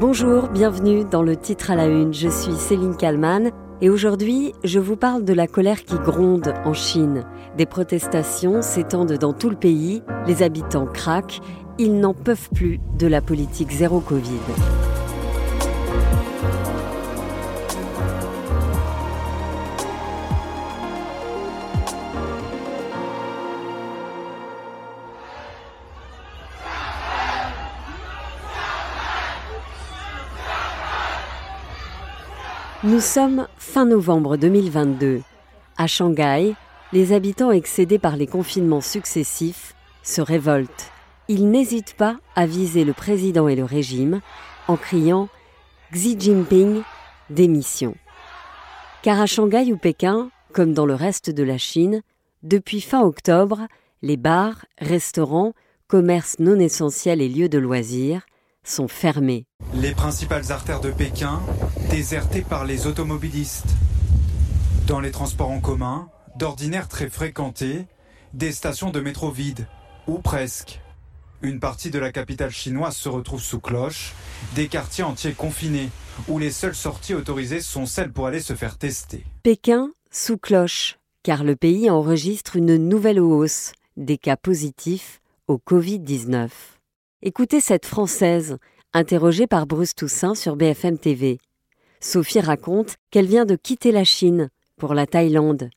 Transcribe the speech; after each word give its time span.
Bonjour, 0.00 0.46
bienvenue 0.46 1.04
dans 1.04 1.22
le 1.24 1.34
titre 1.34 1.72
à 1.72 1.74
la 1.74 1.86
une. 1.86 2.14
Je 2.14 2.28
suis 2.28 2.52
Céline 2.52 2.96
Kalman 2.96 3.50
et 3.80 3.90
aujourd'hui, 3.90 4.52
je 4.62 4.78
vous 4.78 4.94
parle 4.94 5.24
de 5.24 5.32
la 5.32 5.48
colère 5.48 5.82
qui 5.82 5.96
gronde 5.96 6.54
en 6.64 6.72
Chine. 6.72 7.24
Des 7.56 7.66
protestations 7.66 8.62
s'étendent 8.62 9.14
dans 9.14 9.32
tout 9.32 9.50
le 9.50 9.56
pays, 9.56 10.04
les 10.28 10.44
habitants 10.44 10.86
craquent, 10.86 11.40
ils 11.78 11.98
n'en 11.98 12.14
peuvent 12.14 12.48
plus 12.54 12.78
de 12.96 13.08
la 13.08 13.20
politique 13.20 13.72
zéro 13.72 13.98
Covid. 13.98 14.38
Nous 32.88 33.00
sommes 33.00 33.48
fin 33.58 33.84
novembre 33.84 34.38
2022. 34.38 35.20
À 35.76 35.86
Shanghai, 35.86 36.54
les 36.94 37.12
habitants 37.12 37.50
excédés 37.50 37.98
par 37.98 38.16
les 38.16 38.26
confinements 38.26 38.80
successifs 38.80 39.74
se 40.02 40.22
révoltent. 40.22 40.90
Ils 41.28 41.50
n'hésitent 41.50 41.96
pas 41.98 42.16
à 42.34 42.46
viser 42.46 42.84
le 42.84 42.94
président 42.94 43.46
et 43.46 43.56
le 43.56 43.64
régime 43.64 44.22
en 44.68 44.76
criant 44.78 45.28
Xi 45.92 46.18
Jinping, 46.18 46.80
démission. 47.28 47.94
Car 49.02 49.20
à 49.20 49.26
Shanghai 49.26 49.70
ou 49.70 49.76
Pékin, 49.76 50.30
comme 50.54 50.72
dans 50.72 50.86
le 50.86 50.94
reste 50.94 51.28
de 51.28 51.42
la 51.42 51.58
Chine, 51.58 52.00
depuis 52.42 52.80
fin 52.80 53.02
octobre, 53.02 53.66
les 54.00 54.16
bars, 54.16 54.64
restaurants, 54.78 55.52
commerces 55.88 56.38
non 56.38 56.58
essentiels 56.58 57.20
et 57.20 57.28
lieux 57.28 57.50
de 57.50 57.58
loisirs 57.58 58.22
sont 58.68 58.88
fermés. 58.88 59.46
Les 59.74 59.92
principales 59.92 60.52
artères 60.52 60.80
de 60.80 60.90
Pékin 60.90 61.40
désertées 61.90 62.42
par 62.42 62.64
les 62.64 62.86
automobilistes. 62.86 63.76
Dans 64.86 65.00
les 65.00 65.10
transports 65.10 65.50
en 65.50 65.60
commun, 65.60 66.08
d'ordinaire 66.36 66.88
très 66.88 67.08
fréquentés, 67.08 67.86
des 68.32 68.52
stations 68.52 68.90
de 68.90 69.00
métro 69.00 69.30
vides, 69.30 69.66
ou 70.06 70.18
presque. 70.18 70.80
Une 71.42 71.60
partie 71.60 71.90
de 71.90 71.98
la 71.98 72.10
capitale 72.10 72.50
chinoise 72.50 72.96
se 72.96 73.08
retrouve 73.08 73.42
sous 73.42 73.60
cloche, 73.60 74.12
des 74.54 74.68
quartiers 74.68 75.04
entiers 75.04 75.32
confinés, 75.32 75.90
où 76.26 76.38
les 76.38 76.50
seules 76.50 76.74
sorties 76.74 77.14
autorisées 77.14 77.60
sont 77.60 77.86
celles 77.86 78.12
pour 78.12 78.26
aller 78.26 78.40
se 78.40 78.54
faire 78.54 78.76
tester. 78.76 79.24
Pékin 79.42 79.90
sous 80.10 80.38
cloche, 80.38 80.98
car 81.22 81.44
le 81.44 81.54
pays 81.54 81.90
enregistre 81.90 82.56
une 82.56 82.76
nouvelle 82.76 83.20
hausse 83.20 83.72
des 83.96 84.18
cas 84.18 84.36
positifs 84.36 85.20
au 85.46 85.58
Covid-19. 85.58 86.48
Écoutez 87.20 87.60
cette 87.60 87.84
Française, 87.84 88.58
interrogée 88.92 89.48
par 89.48 89.66
Bruce 89.66 89.96
Toussaint 89.96 90.36
sur 90.36 90.54
BFM 90.54 90.98
TV. 90.98 91.38
Sophie 91.98 92.38
raconte 92.38 92.94
qu'elle 93.10 93.26
vient 93.26 93.44
de 93.44 93.56
quitter 93.56 93.90
la 93.90 94.04
Chine 94.04 94.50
pour 94.76 94.94
la 94.94 95.04
Thaïlande. 95.04 95.68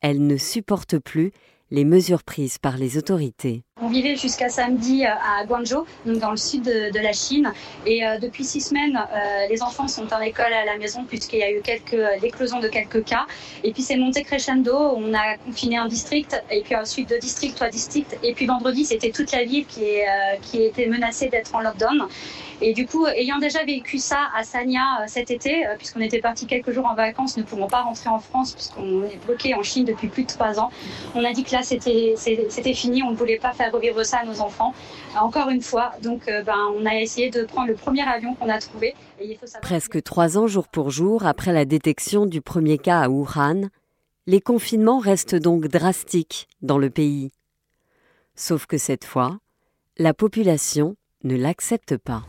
Elle 0.00 0.26
ne 0.26 0.36
supporte 0.36 0.98
plus 0.98 1.30
les 1.72 1.84
mesures 1.86 2.22
prises 2.22 2.58
par 2.58 2.76
les 2.76 2.98
autorités. 2.98 3.62
On 3.80 3.88
vivait 3.88 4.14
jusqu'à 4.14 4.50
samedi 4.50 5.06
euh, 5.06 5.08
à 5.08 5.46
Guangzhou, 5.46 5.86
dans 6.04 6.30
le 6.30 6.36
sud 6.36 6.64
de, 6.64 7.02
la 7.02 7.14
Chine. 7.14 7.50
Et 7.86 8.06
euh, 8.06 8.18
depuis 8.18 8.44
six 8.44 8.60
semaines, 8.60 8.96
euh, 8.96 9.48
les 9.50 9.62
enfants 9.62 9.88
sont 9.88 10.12
en 10.12 10.20
école 10.20 10.52
à 10.52 10.66
la 10.66 10.76
maison 10.76 11.04
puisqu'il 11.04 11.38
y 11.38 11.42
a 11.42 11.50
eu 11.50 11.62
l'éclosion 12.20 12.60
de 12.60 12.68
quelques 12.68 13.04
cas. 13.04 13.26
Et 13.64 13.72
puis 13.72 13.82
c'est 13.82 13.96
monté 13.96 14.22
crescendo. 14.22 14.74
On 14.74 15.14
a 15.14 15.38
confiné 15.38 15.78
un 15.78 15.88
district 15.88 16.40
et 16.50 16.60
puis 16.60 16.76
ensuite 16.76 17.08
deux 17.08 17.18
districts, 17.18 17.56
trois 17.56 17.70
districts. 17.70 18.18
Et 18.22 18.34
puis 18.34 18.44
vendredi, 18.44 18.84
c'était 18.84 19.10
toute 19.10 19.32
la 19.32 19.44
ville 19.44 19.64
qui 19.64 20.62
était 20.62 20.86
menacée 20.86 21.28
d'être 21.30 21.54
en 21.54 21.60
lockdown. 21.60 22.06
Et 22.64 22.74
du 22.74 22.86
coup, 22.86 23.06
ayant 23.06 23.38
déjà 23.38 23.64
vécu 23.64 23.98
ça 23.98 24.30
à 24.36 24.44
Sanya 24.44 25.04
cet 25.08 25.32
été, 25.32 25.64
puisqu'on 25.78 26.00
était 26.00 26.20
parti 26.20 26.46
quelques 26.46 26.70
jours 26.70 26.86
en 26.86 26.94
vacances, 26.94 27.36
ne 27.36 27.42
pouvons 27.42 27.66
pas 27.66 27.82
rentrer 27.82 28.08
en 28.08 28.20
France 28.20 28.52
puisqu'on 28.52 29.02
est 29.02 29.18
bloqué 29.26 29.54
en 29.54 29.64
Chine 29.64 29.84
depuis 29.84 30.06
plus 30.06 30.22
de 30.22 30.28
trois 30.28 30.60
ans. 30.60 30.70
On 31.16 31.24
a 31.24 31.32
dit 31.32 31.42
que 31.42 31.52
là, 31.52 31.62
c'était 31.62 32.74
fini. 32.74 33.02
On 33.02 33.10
ne 33.10 33.16
voulait 33.16 33.38
pas 33.38 33.52
faire 33.52 33.72
revivre 33.72 34.04
ça 34.04 34.18
à 34.18 34.24
nos 34.24 34.40
enfants. 34.40 34.74
Encore 35.18 35.50
une 35.50 35.60
fois, 35.60 35.92
donc 36.02 36.28
euh, 36.28 36.42
ben, 36.42 36.56
on 36.76 36.86
a 36.86 36.94
essayé 36.94 37.30
de 37.30 37.44
prendre 37.44 37.68
le 37.68 37.74
premier 37.74 38.02
avion 38.02 38.34
qu'on 38.34 38.48
a 38.48 38.58
trouvé. 38.58 38.94
Presque 39.60 40.02
trois 40.02 40.38
ans 40.38 40.46
jour 40.46 40.68
pour 40.68 40.90
jour 40.90 41.26
après 41.26 41.52
la 41.52 41.64
détection 41.64 42.26
du 42.26 42.40
premier 42.40 42.78
cas 42.78 43.00
à 43.00 43.08
Wuhan, 43.08 43.68
les 44.26 44.40
confinements 44.40 44.98
restent 44.98 45.34
donc 45.34 45.66
drastiques 45.66 46.48
dans 46.60 46.78
le 46.78 46.90
pays. 46.90 47.30
Sauf 48.34 48.66
que 48.66 48.78
cette 48.78 49.04
fois, 49.04 49.38
la 49.98 50.14
population 50.14 50.96
ne 51.24 51.36
l'accepte 51.36 51.96
pas. 51.96 52.24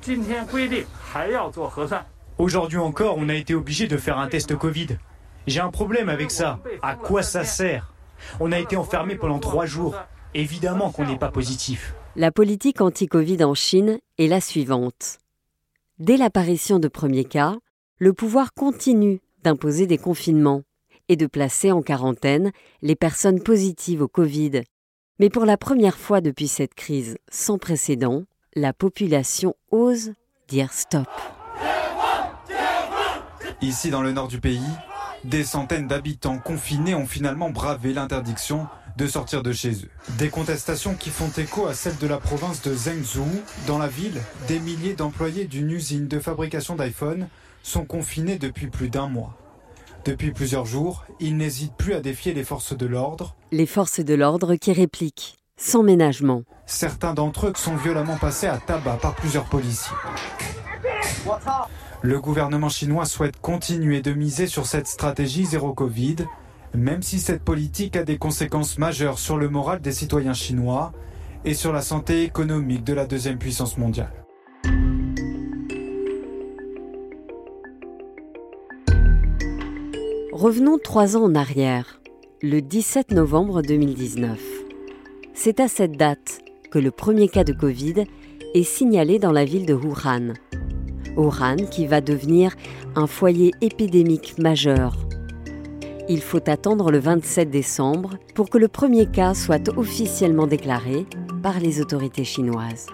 Aujourd'hui 2.38 2.78
encore, 2.78 3.16
on 3.18 3.30
a 3.30 3.36
été 3.36 3.54
obligé 3.56 3.88
de 3.88 3.98
faire 3.98 4.18
un 4.18 4.28
test 4.28 4.56
Covid. 4.56 4.98
J'ai 5.48 5.60
un 5.60 5.70
problème 5.70 6.10
avec 6.10 6.32
ça. 6.32 6.60
À 6.82 6.96
quoi 6.96 7.24
ça 7.24 7.44
sert? 7.44 7.94
On 8.40 8.52
a 8.52 8.60
été 8.60 8.76
enfermé 8.76 9.16
pendant 9.16 9.40
trois 9.40 9.66
jours. 9.66 9.96
Évidemment 10.34 10.92
qu'on 10.92 11.06
n'est 11.06 11.18
pas 11.18 11.32
positif. 11.32 11.94
La 12.16 12.32
politique 12.32 12.82
anti-Covid 12.82 13.44
en 13.44 13.54
Chine 13.54 14.00
est 14.18 14.28
la 14.28 14.42
suivante. 14.42 15.20
Dès 16.00 16.18
l'apparition 16.18 16.80
de 16.80 16.88
premiers 16.88 17.26
cas, 17.26 17.56
le 18.00 18.14
pouvoir 18.14 18.54
continue 18.54 19.22
d'imposer 19.44 19.86
des 19.86 19.98
confinements 19.98 20.64
et 21.10 21.16
de 21.16 21.28
placer 21.28 21.72
en 21.72 21.82
quarantaine 21.82 22.52
les 22.82 22.96
personnes 22.96 23.42
positives 23.42 24.02
au 24.02 24.08
Covid. 24.08 24.62
Mais 25.20 25.30
pour 25.30 25.46
la 25.46 25.58
première 25.58 25.98
fois 25.98 26.22
depuis 26.22 26.48
cette 26.48 26.74
crise 26.74 27.18
sans 27.30 27.58
précédent, 27.58 28.24
la 28.56 28.74
population 28.74 29.56
ose 29.72 30.14
dire 30.48 30.72
stop. 30.74 31.08
Ici 33.62 33.90
dans 33.90 34.02
le 34.02 34.12
nord 34.12 34.28
du 34.28 34.40
pays, 34.40 34.62
des 35.24 35.44
centaines 35.44 35.88
d'habitants 35.88 36.38
confinés 36.38 36.96
ont 36.96 37.06
finalement 37.06 37.50
bravé 37.50 37.94
l'interdiction 37.94 38.68
de 38.98 39.08
sortir 39.08 39.42
de 39.42 39.52
chez 39.52 39.72
eux. 39.72 39.90
Des 40.18 40.30
contestations 40.30 40.96
qui 40.96 41.10
font 41.10 41.30
écho 41.38 41.66
à 41.66 41.74
celles 41.74 41.98
de 41.98 42.08
la 42.08 42.18
province 42.18 42.62
de 42.62 42.76
Zhengzhou. 42.76 43.26
Dans 43.66 43.78
la 43.80 43.88
ville, 43.88 44.22
des 44.48 44.60
milliers 44.60 44.94
d'employés 44.94 45.46
d'une 45.46 45.72
usine 45.72 46.08
de 46.08 46.20
fabrication 46.20 46.76
d'iPhone 46.76 47.28
sont 47.64 47.86
confinés 47.86 48.38
depuis 48.38 48.68
plus 48.68 48.90
d'un 48.90 49.08
mois. 49.08 49.36
Depuis 50.06 50.32
plusieurs 50.32 50.66
jours, 50.66 51.06
ils 51.22 51.38
n'hésitent 51.38 51.78
plus 51.78 51.94
à 51.94 52.02
défier 52.02 52.34
les 52.34 52.44
forces 52.44 52.78
de 52.78 52.86
l'ordre. 52.86 53.38
Les 53.52 53.66
forces 53.66 54.02
de 54.02 54.14
l'ordre 54.14 54.56
qui 54.56 54.74
répliquent, 54.74 55.38
sans 55.64 55.84
ménagement. 55.84 56.44
Certains 56.66 57.14
d'entre 57.14 57.48
eux 57.48 57.54
sont 57.56 57.76
violemment 57.76 58.18
passés 58.18 58.48
à 58.48 58.58
tabac 58.58 58.98
par 59.02 59.16
plusieurs 59.16 59.46
policiers. 59.46 59.96
Le 62.02 62.20
gouvernement 62.20 62.70
chinois 62.70 63.06
souhaite 63.06 63.40
continuer 63.40 64.02
de 64.02 64.12
miser 64.12 64.48
sur 64.48 64.66
cette 64.66 64.88
stratégie 64.88 65.46
zéro 65.46 65.74
Covid 65.74 66.18
même 66.76 67.04
si 67.04 67.20
cette 67.20 67.44
politique 67.44 67.96
a 67.96 68.04
des 68.04 68.18
conséquences 68.18 68.78
majeures 68.78 69.20
sur 69.20 69.38
le 69.38 69.50
moral 69.50 69.80
des 69.80 69.92
citoyens 69.92 70.34
chinois 70.34 70.92
et 71.46 71.54
sur 71.54 71.72
la 71.72 71.82
santé 71.82 72.24
économique 72.24 72.84
de 72.84 72.94
la 72.94 73.06
deuxième 73.06 73.38
puissance 73.38 73.78
mondiale. 73.78 74.12
Revenons 80.32 80.80
trois 80.84 81.16
ans 81.16 81.24
en 81.24 81.36
arrière, 81.36 82.02
le 82.42 82.60
17 82.62 83.12
novembre 83.12 83.62
2019. 83.62 84.53
C'est 85.34 85.60
à 85.60 85.68
cette 85.68 85.98
date 85.98 86.42
que 86.72 86.80
le 86.80 86.92
premier 86.92 87.28
cas 87.28 87.44
de 87.44 87.54
Covid 87.54 88.06
est 88.54 88.64
signalé 88.64 89.20
dans 89.20 89.32
la 89.32 89.46
ville 89.46 89.66
de 89.66 89.74
Wuhan. 89.74 90.34
Wuhan 91.16 91.58
qui 91.70 91.86
va 91.86 92.02
devenir 92.02 92.56
un 92.96 93.08
foyer 93.08 93.52
épidémique 93.62 94.38
majeur 94.38 94.96
il 96.10 96.22
faut 96.22 96.50
attendre 96.50 96.92
le 96.92 97.00
27 97.00 97.50
décembre 97.50 98.18
pour 98.36 98.50
que 98.50 98.58
le 98.58 98.68
premier 98.68 99.06
cas 99.06 99.34
soit 99.34 99.70
officiellement 99.78 100.48
déclaré 100.48 101.06
par 101.42 101.60
les 101.60 101.80
autorités 101.80 102.26
chinoises. 102.26 102.88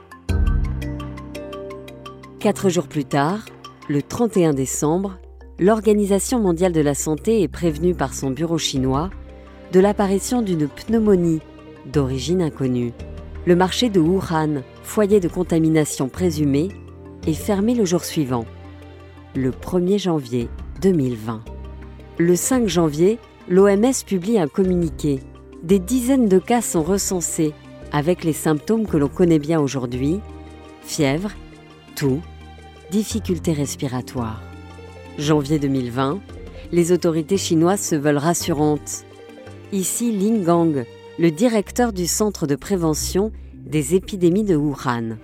Quatre 2.40 2.70
jours 2.70 2.88
plus 2.88 3.06
tard, 3.06 3.46
le 3.90 4.02
31 4.02 4.54
décembre, 4.54 5.18
l'Organisation 5.58 6.40
mondiale 6.40 6.72
de 6.72 6.82
la 6.82 6.94
santé 6.94 7.42
est 7.42 7.48
prévenue 7.48 7.96
par 7.96 8.14
son 8.14 8.30
bureau 8.30 8.58
chinois 8.58 9.10
de 9.72 9.80
l'apparition 9.80 10.42
d'une 10.42 10.68
pneumonie 10.68 11.42
d'origine 11.92 12.42
inconnue. 12.42 12.94
Le 13.46 13.56
marché 13.56 13.90
de 13.90 14.00
Wuhan, 14.00 14.64
foyer 14.84 15.20
de 15.20 15.28
contamination 15.28 16.10
présumée, 16.10 16.70
est 17.28 17.34
fermé 17.34 17.74
le 17.74 17.86
jour 17.86 18.04
suivant, 18.04 18.46
le 19.36 19.52
1er 19.52 20.00
janvier 20.00 20.50
2020. 20.82 21.44
Le 22.18 22.36
5 22.36 22.68
janvier, 22.68 23.20
l'OMS 23.48 24.04
publie 24.06 24.40
un 24.40 24.48
communiqué. 24.48 25.20
Des 25.64 25.80
dizaines 25.80 26.28
de 26.28 26.40
cas 26.40 26.62
sont 26.62 26.84
recensés 26.84 27.54
avec 27.92 28.24
les 28.24 28.34
symptômes 28.34 28.88
que 28.88 28.98
l'on 28.98 29.08
connaît 29.08 29.40
bien 29.40 29.60
aujourd'hui 29.60 30.20
fièvre, 30.90 31.32
toux, 31.96 32.22
difficultés 32.92 33.54
respiratoires. 33.54 34.42
Janvier 35.18 35.60
2020, 35.60 36.20
les 36.72 36.92
autorités 36.92 37.38
chinoises 37.38 37.82
se 37.82 37.96
veulent 37.96 38.18
rassurantes. 38.18 39.06
Ici 39.72 40.12
Ling 40.12 40.44
Gang, 40.44 40.86
le 41.20 41.32
directeur 41.32 41.92
du 41.92 42.08
centre 42.08 42.48
de 42.48 42.56
prévention 42.56 43.34
des 43.54 43.94
épidémies 43.94 44.46
de 44.46 44.56
Wuhan. 44.56 45.18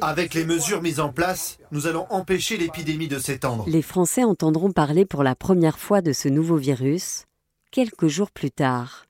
Avec 0.00 0.34
les 0.34 0.44
mesures 0.44 0.82
mises 0.82 0.98
en 0.98 1.12
place, 1.12 1.58
nous 1.70 1.86
allons 1.86 2.06
empêcher 2.10 2.56
l'épidémie 2.56 3.06
de 3.06 3.20
s'étendre. 3.20 3.64
Les 3.68 3.82
Français 3.82 4.24
entendront 4.24 4.72
parler 4.72 5.06
pour 5.06 5.22
la 5.22 5.36
première 5.36 5.78
fois 5.78 6.00
de 6.00 6.12
ce 6.12 6.28
nouveau 6.28 6.56
virus 6.56 7.26
quelques 7.70 8.08
jours 8.08 8.32
plus 8.32 8.50
tard. 8.50 9.06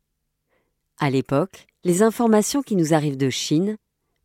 À 0.99 1.09
l'époque, 1.09 1.67
les 1.83 2.03
informations 2.03 2.61
qui 2.61 2.77
nous 2.77 2.93
arrivent 2.93 3.17
de 3.17 3.31
Chine 3.31 3.79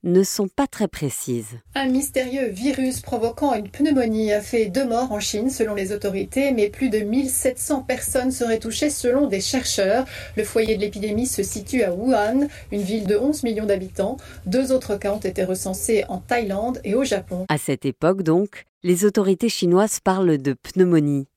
ne 0.03 0.23
sont 0.23 0.47
pas 0.47 0.67
très 0.67 0.87
précises. 0.87 1.57
Un 1.75 1.87
mystérieux 1.87 2.47
virus 2.47 2.99
provoquant 2.99 3.53
une 3.53 3.69
pneumonie 3.69 4.33
a 4.33 4.41
fait 4.41 4.65
deux 4.65 4.85
morts 4.85 5.11
en 5.11 5.19
Chine 5.19 5.49
selon 5.49 5.73
les 5.75 5.91
autorités, 5.91 6.51
mais 6.51 6.69
plus 6.69 6.89
de 6.89 6.99
1700 6.99 7.83
personnes 7.83 8.31
seraient 8.31 8.59
touchées 8.59 8.89
selon 8.89 9.27
des 9.27 9.41
chercheurs. 9.41 10.05
Le 10.35 10.43
foyer 10.43 10.75
de 10.75 10.81
l'épidémie 10.81 11.27
se 11.27 11.43
situe 11.43 11.83
à 11.83 11.93
Wuhan, 11.93 12.47
une 12.71 12.81
ville 12.81 13.07
de 13.07 13.15
11 13.15 13.43
millions 13.43 13.65
d'habitants. 13.65 14.17
Deux 14.45 14.71
autres 14.71 14.97
cas 14.97 15.13
ont 15.13 15.19
été 15.19 15.43
recensés 15.43 16.03
en 16.09 16.17
Thaïlande 16.17 16.81
et 16.83 16.95
au 16.95 17.03
Japon. 17.03 17.45
À 17.49 17.57
cette 17.57 17.85
époque 17.85 18.23
donc, 18.23 18.65
les 18.83 19.05
autorités 19.05 19.49
chinoises 19.49 19.99
parlent 20.01 20.37
de 20.37 20.53
pneumonie. 20.53 21.27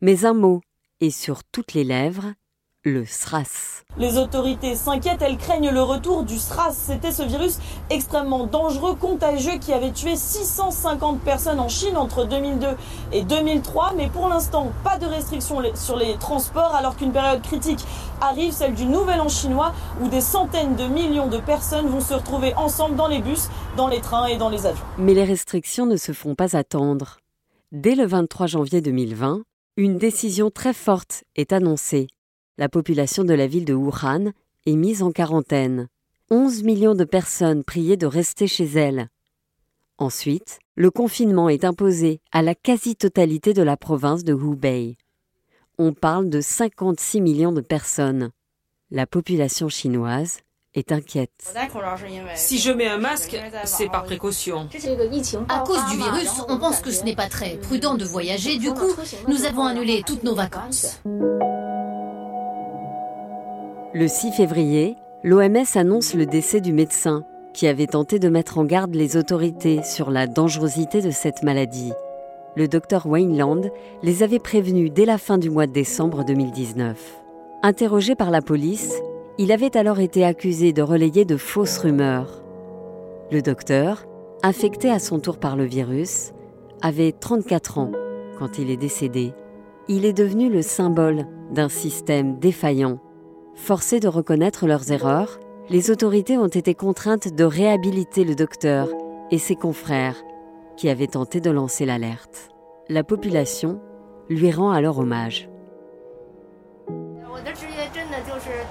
Mais 0.00 0.24
un 0.24 0.34
mot 0.34 0.60
est 1.00 1.10
sur 1.10 1.42
toutes 1.44 1.74
les 1.74 1.84
lèvres, 1.84 2.34
le 2.86 3.04
SRAS. 3.04 3.82
Les 3.98 4.16
autorités 4.16 4.76
s'inquiètent, 4.76 5.22
elles 5.22 5.38
craignent 5.38 5.70
le 5.70 5.82
retour 5.82 6.22
du 6.22 6.38
SRAS. 6.38 6.72
C'était 6.72 7.10
ce 7.10 7.24
virus 7.24 7.58
extrêmement 7.90 8.46
dangereux, 8.46 8.94
contagieux, 8.94 9.58
qui 9.58 9.72
avait 9.72 9.90
tué 9.90 10.14
650 10.14 11.20
personnes 11.20 11.58
en 11.58 11.68
Chine 11.68 11.96
entre 11.96 12.24
2002 12.24 12.68
et 13.12 13.22
2003. 13.22 13.94
Mais 13.96 14.08
pour 14.08 14.28
l'instant, 14.28 14.70
pas 14.84 14.98
de 14.98 15.06
restrictions 15.06 15.60
sur 15.74 15.96
les 15.96 16.14
transports, 16.18 16.74
alors 16.74 16.96
qu'une 16.96 17.12
période 17.12 17.42
critique 17.42 17.84
arrive, 18.20 18.52
celle 18.52 18.74
du 18.74 18.86
Nouvel 18.86 19.20
An 19.20 19.28
chinois, 19.28 19.72
où 20.00 20.08
des 20.08 20.20
centaines 20.20 20.76
de 20.76 20.86
millions 20.86 21.28
de 21.28 21.38
personnes 21.38 21.88
vont 21.88 22.00
se 22.00 22.14
retrouver 22.14 22.54
ensemble 22.54 22.94
dans 22.94 23.08
les 23.08 23.18
bus, 23.18 23.48
dans 23.76 23.88
les 23.88 24.00
trains 24.00 24.26
et 24.26 24.36
dans 24.36 24.48
les 24.48 24.64
avions. 24.64 24.84
Mais 24.98 25.14
les 25.14 25.24
restrictions 25.24 25.86
ne 25.86 25.96
se 25.96 26.12
font 26.12 26.36
pas 26.36 26.56
attendre. 26.56 27.18
Dès 27.72 27.96
le 27.96 28.06
23 28.06 28.46
janvier 28.46 28.80
2020, 28.80 29.42
une 29.76 29.98
décision 29.98 30.50
très 30.50 30.72
forte 30.72 31.24
est 31.34 31.52
annoncée 31.52 32.06
la 32.58 32.68
population 32.68 33.24
de 33.24 33.34
la 33.34 33.46
ville 33.46 33.64
de 33.64 33.74
Wuhan 33.74 34.32
est 34.66 34.76
mise 34.76 35.02
en 35.02 35.12
quarantaine. 35.12 35.88
11 36.30 36.64
millions 36.64 36.94
de 36.94 37.04
personnes 37.04 37.62
priées 37.64 37.96
de 37.96 38.06
rester 38.06 38.46
chez 38.46 38.64
elles. 38.64 39.08
Ensuite, 39.98 40.58
le 40.74 40.90
confinement 40.90 41.48
est 41.48 41.64
imposé 41.64 42.20
à 42.32 42.42
la 42.42 42.54
quasi-totalité 42.54 43.54
de 43.54 43.62
la 43.62 43.76
province 43.76 44.24
de 44.24 44.34
Hubei. 44.34 44.96
On 45.78 45.92
parle 45.92 46.28
de 46.28 46.40
56 46.40 47.20
millions 47.20 47.52
de 47.52 47.60
personnes. 47.60 48.30
La 48.90 49.06
population 49.06 49.68
chinoise 49.68 50.40
est 50.74 50.92
inquiète. 50.92 51.54
Si 52.34 52.58
je 52.58 52.70
mets 52.72 52.88
un 52.88 52.98
masque, 52.98 53.38
c'est 53.64 53.88
par 53.88 54.04
précaution. 54.04 54.68
À 55.48 55.60
cause 55.60 55.84
du 55.90 55.96
virus, 55.96 56.42
on 56.48 56.58
pense 56.58 56.80
que 56.80 56.90
ce 56.90 57.04
n'est 57.04 57.16
pas 57.16 57.28
très 57.28 57.56
prudent 57.56 57.94
de 57.94 58.04
voyager. 58.04 58.58
Du 58.58 58.70
coup, 58.72 58.92
nous 59.28 59.44
avons 59.44 59.64
annulé 59.64 60.02
toutes 60.06 60.24
nos 60.24 60.34
vacances. 60.34 61.00
Le 63.98 64.08
6 64.08 64.32
février, 64.32 64.94
l'OMS 65.24 65.64
annonce 65.74 66.12
le 66.12 66.26
décès 66.26 66.60
du 66.60 66.74
médecin 66.74 67.24
qui 67.54 67.66
avait 67.66 67.86
tenté 67.86 68.18
de 68.18 68.28
mettre 68.28 68.58
en 68.58 68.66
garde 68.66 68.94
les 68.94 69.16
autorités 69.16 69.82
sur 69.82 70.10
la 70.10 70.26
dangerosité 70.26 71.00
de 71.00 71.10
cette 71.10 71.42
maladie. 71.42 71.94
Le 72.56 72.68
docteur 72.68 73.06
Wayne 73.06 73.38
Land 73.38 73.62
les 74.02 74.22
avait 74.22 74.38
prévenus 74.38 74.92
dès 74.92 75.06
la 75.06 75.16
fin 75.16 75.38
du 75.38 75.48
mois 75.48 75.66
de 75.66 75.72
décembre 75.72 76.26
2019. 76.26 77.22
Interrogé 77.62 78.14
par 78.14 78.30
la 78.30 78.42
police, 78.42 79.00
il 79.38 79.50
avait 79.50 79.78
alors 79.78 79.98
été 79.98 80.26
accusé 80.26 80.74
de 80.74 80.82
relayer 80.82 81.24
de 81.24 81.38
fausses 81.38 81.78
rumeurs. 81.78 82.44
Le 83.32 83.40
docteur, 83.40 84.04
infecté 84.42 84.90
à 84.90 84.98
son 84.98 85.20
tour 85.20 85.38
par 85.38 85.56
le 85.56 85.64
virus, 85.64 86.32
avait 86.82 87.12
34 87.12 87.78
ans 87.78 87.92
quand 88.38 88.58
il 88.58 88.70
est 88.70 88.76
décédé. 88.76 89.32
Il 89.88 90.04
est 90.04 90.12
devenu 90.12 90.50
le 90.50 90.60
symbole 90.60 91.24
d'un 91.50 91.70
système 91.70 92.38
défaillant 92.38 92.98
Forcés 93.56 94.00
de 94.00 94.06
reconnaître 94.06 94.66
leurs 94.66 94.92
erreurs, 94.92 95.40
les 95.70 95.90
autorités 95.90 96.38
ont 96.38 96.46
été 96.46 96.74
contraintes 96.74 97.34
de 97.34 97.42
réhabiliter 97.42 98.22
le 98.22 98.34
docteur 98.34 98.88
et 99.30 99.38
ses 99.38 99.56
confrères 99.56 100.16
qui 100.76 100.88
avaient 100.88 101.06
tenté 101.06 101.40
de 101.40 101.50
lancer 101.50 101.86
l'alerte. 101.86 102.50
La 102.88 103.02
population 103.02 103.80
lui 104.28 104.52
rend 104.52 104.70
alors 104.70 104.98
hommage. 104.98 105.48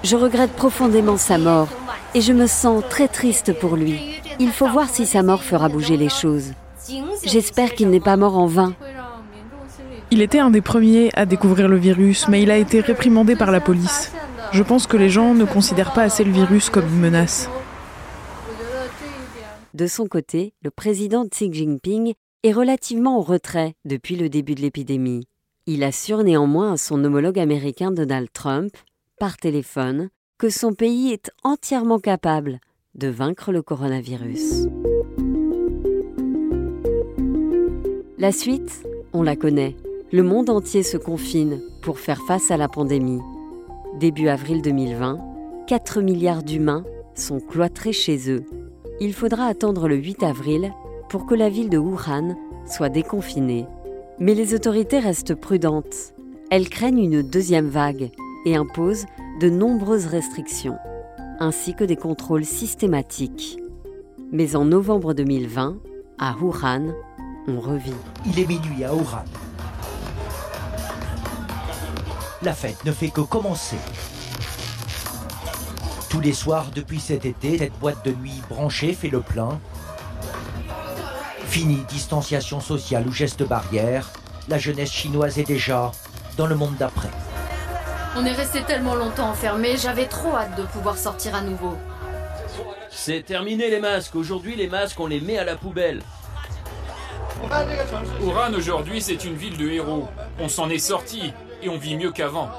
Je 0.02 0.16
regrette 0.16 0.52
profondément 0.52 1.16
sa 1.16 1.36
mort 1.36 1.68
et 2.14 2.20
je 2.20 2.32
me 2.32 2.46
sens 2.46 2.82
très 2.88 3.08
triste 3.08 3.58
pour 3.58 3.76
lui. 3.76 4.00
Il 4.38 4.50
faut 4.50 4.68
voir 4.68 4.88
si 4.88 5.04
sa 5.04 5.22
mort 5.22 5.42
fera 5.42 5.68
bouger 5.68 5.96
les 5.96 6.08
choses. 6.08 6.52
J'espère 7.24 7.74
qu'il 7.74 7.90
n'est 7.90 8.00
pas 8.00 8.16
mort 8.16 8.38
en 8.38 8.46
vain. 8.46 8.74
Il 10.12 10.22
était 10.22 10.38
un 10.38 10.50
des 10.50 10.60
premiers 10.60 11.10
à 11.14 11.26
découvrir 11.26 11.68
le 11.68 11.76
virus, 11.76 12.28
mais 12.28 12.40
il 12.40 12.50
a 12.50 12.56
été 12.56 12.80
réprimandé 12.80 13.34
par 13.34 13.50
la 13.50 13.60
police. 13.60 14.12
Je 14.52 14.62
pense 14.62 14.86
que 14.86 14.96
les 14.96 15.10
gens 15.10 15.34
ne 15.34 15.44
considèrent 15.44 15.92
pas 15.92 16.02
assez 16.02 16.24
le 16.24 16.32
virus 16.32 16.70
comme 16.70 16.86
une 16.86 17.00
menace. 17.00 17.48
De 19.74 19.86
son 19.86 20.06
côté, 20.06 20.54
le 20.62 20.70
président 20.70 21.26
Xi 21.26 21.52
Jinping 21.52 22.14
est 22.42 22.52
relativement 22.52 23.18
au 23.18 23.22
retrait 23.22 23.74
depuis 23.84 24.16
le 24.16 24.28
début 24.28 24.54
de 24.54 24.62
l'épidémie. 24.62 25.26
Il 25.66 25.82
assure 25.82 26.22
néanmoins 26.22 26.72
à 26.72 26.76
son 26.76 27.02
homologue 27.04 27.38
américain 27.38 27.90
Donald 27.90 28.28
Trump, 28.32 28.72
par 29.18 29.36
téléphone, 29.36 30.08
que 30.38 30.48
son 30.48 30.72
pays 30.72 31.12
est 31.12 31.30
entièrement 31.42 31.98
capable 31.98 32.60
de 32.94 33.08
vaincre 33.08 33.52
le 33.52 33.62
coronavirus. 33.62 34.68
La 38.18 38.32
suite, 38.32 38.82
on 39.12 39.22
la 39.22 39.36
connaît. 39.36 39.76
Le 40.12 40.22
monde 40.22 40.48
entier 40.48 40.82
se 40.82 40.96
confine 40.96 41.60
pour 41.82 41.98
faire 41.98 42.22
face 42.26 42.50
à 42.50 42.56
la 42.56 42.68
pandémie. 42.68 43.20
Début 43.98 44.28
avril 44.28 44.60
2020, 44.60 45.18
4 45.66 46.02
milliards 46.02 46.42
d'humains 46.42 46.84
sont 47.14 47.40
cloîtrés 47.40 47.94
chez 47.94 48.30
eux. 48.30 48.44
Il 49.00 49.14
faudra 49.14 49.46
attendre 49.46 49.88
le 49.88 49.96
8 49.96 50.22
avril 50.22 50.74
pour 51.08 51.24
que 51.24 51.34
la 51.34 51.48
ville 51.48 51.70
de 51.70 51.78
Wuhan 51.78 52.36
soit 52.66 52.90
déconfinée. 52.90 53.64
Mais 54.18 54.34
les 54.34 54.52
autorités 54.52 54.98
restent 54.98 55.34
prudentes. 55.34 56.12
Elles 56.50 56.68
craignent 56.68 57.10
une 57.10 57.22
deuxième 57.22 57.68
vague 57.68 58.10
et 58.44 58.54
imposent 58.54 59.06
de 59.40 59.48
nombreuses 59.48 60.06
restrictions, 60.06 60.76
ainsi 61.40 61.74
que 61.74 61.84
des 61.84 61.96
contrôles 61.96 62.44
systématiques. 62.44 63.58
Mais 64.30 64.56
en 64.56 64.66
novembre 64.66 65.14
2020, 65.14 65.78
à 66.18 66.36
Wuhan, 66.38 66.92
on 67.48 67.60
revit. 67.60 67.94
Il 68.26 68.38
est 68.40 68.46
minuit 68.46 68.84
à 68.84 68.94
Wuhan. 68.94 69.24
La 72.46 72.54
fête 72.54 72.84
ne 72.84 72.92
fait 72.92 73.08
que 73.08 73.22
commencer. 73.22 73.74
Tous 76.08 76.20
les 76.20 76.32
soirs 76.32 76.66
depuis 76.72 77.00
cet 77.00 77.24
été, 77.24 77.58
cette 77.58 77.76
boîte 77.80 78.04
de 78.04 78.12
nuit 78.12 78.40
branchée 78.48 78.94
fait 78.94 79.08
le 79.08 79.20
plein. 79.20 79.58
Fini 81.48 81.82
distanciation 81.88 82.60
sociale 82.60 83.08
ou 83.08 83.12
geste 83.12 83.42
barrière, 83.42 84.12
la 84.46 84.58
jeunesse 84.58 84.92
chinoise 84.92 85.40
est 85.40 85.48
déjà 85.48 85.90
dans 86.36 86.46
le 86.46 86.54
monde 86.54 86.76
d'après. 86.76 87.08
On 88.14 88.24
est 88.24 88.32
resté 88.32 88.62
tellement 88.62 88.94
longtemps 88.94 89.30
enfermés, 89.30 89.76
j'avais 89.76 90.06
trop 90.06 90.36
hâte 90.36 90.56
de 90.56 90.62
pouvoir 90.66 90.96
sortir 90.96 91.34
à 91.34 91.40
nouveau. 91.40 91.76
C'est 92.92 93.22
terminé 93.26 93.70
les 93.70 93.80
masques. 93.80 94.14
Aujourd'hui, 94.14 94.54
les 94.54 94.68
masques, 94.68 95.00
on 95.00 95.08
les 95.08 95.20
met 95.20 95.38
à 95.38 95.44
la 95.44 95.56
poubelle. 95.56 96.00
Wuhan 98.20 98.54
aujourd'hui, 98.54 99.02
c'est 99.02 99.24
une 99.24 99.34
ville 99.34 99.56
de 99.56 99.68
héros. 99.68 100.06
On 100.38 100.48
s'en 100.48 100.70
est 100.70 100.78
sorti 100.78 101.32
et 101.62 101.68
on 101.68 101.78
vit 101.78 101.96
mieux 101.96 102.10
qu'avant. 102.10 102.50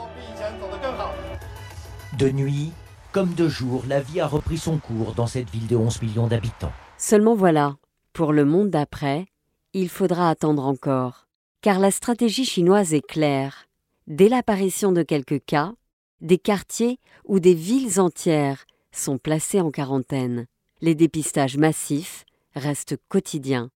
De 2.18 2.30
nuit 2.30 2.72
comme 3.12 3.34
de 3.34 3.48
jour, 3.48 3.84
la 3.88 4.00
vie 4.00 4.20
a 4.20 4.28
repris 4.28 4.60
son 4.60 4.78
cours 4.78 5.14
dans 5.14 5.26
cette 5.26 5.50
ville 5.50 5.66
de 5.66 5.76
11 5.76 6.04
millions 6.04 6.28
d'habitants. 6.28 6.72
Seulement 7.00 7.34
voilà, 7.34 7.78
pour 8.14 8.32
le 8.32 8.46
monde 8.46 8.70
d'après, 8.70 9.26
il 9.74 9.90
faudra 9.90 10.30
attendre 10.30 10.66
encore, 10.66 11.28
car 11.62 11.80
la 11.80 11.90
stratégie 11.90 12.46
chinoise 12.46 12.94
est 12.94 13.06
claire. 13.06 13.68
Dès 14.06 14.30
l'apparition 14.30 14.92
de 14.92 15.02
quelques 15.02 15.44
cas, 15.46 15.74
des 16.22 16.38
quartiers 16.38 17.00
ou 17.26 17.40
des 17.40 17.54
villes 17.54 18.00
entières 18.00 18.66
sont 18.92 19.18
placés 19.18 19.62
en 19.62 19.72
quarantaine. 19.72 20.46
Les 20.82 20.94
dépistages 20.94 21.58
massifs 21.58 22.24
restent 22.56 22.98
quotidiens. 23.10 23.72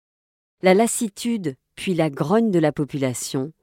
La 0.61 0.73
lassitude, 0.73 1.55
puis 1.75 1.95
la 1.95 2.11
grogne 2.11 2.51
de 2.51 2.59
la 2.59 2.71
population 2.71 3.53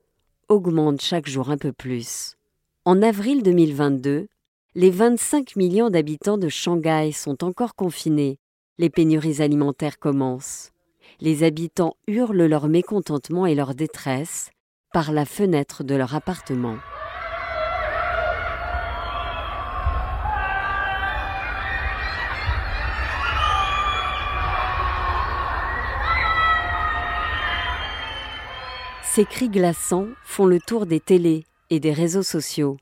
augmente 0.48 1.00
chaque 1.00 1.28
jour 1.28 1.50
un 1.50 1.58
peu 1.58 1.72
plus. 1.72 2.36
En 2.84 3.02
avril 3.02 3.42
2022, 3.42 4.28
les 4.74 4.90
25 4.90 5.56
millions 5.56 5.90
d'habitants 5.90 6.38
de 6.38 6.48
Shanghai 6.48 7.10
sont 7.12 7.44
encore 7.44 7.74
confinés. 7.74 8.38
Les 8.78 8.90
pénuries 8.90 9.42
alimentaires 9.42 9.98
commencent. 9.98 10.70
Les 11.20 11.42
habitants 11.42 11.96
hurlent 12.06 12.46
leur 12.46 12.68
mécontentement 12.68 13.46
et 13.46 13.54
leur 13.54 13.74
détresse 13.74 14.50
par 14.92 15.12
la 15.12 15.24
fenêtre 15.24 15.84
de 15.84 15.94
leur 15.94 16.14
appartement. 16.14 16.76
Ces 29.18 29.24
cris 29.24 29.48
glaçants 29.48 30.06
font 30.22 30.46
le 30.46 30.60
tour 30.60 30.86
des 30.86 31.00
télés 31.00 31.42
et 31.70 31.80
des 31.80 31.92
réseaux 31.92 32.22
sociaux. 32.22 32.76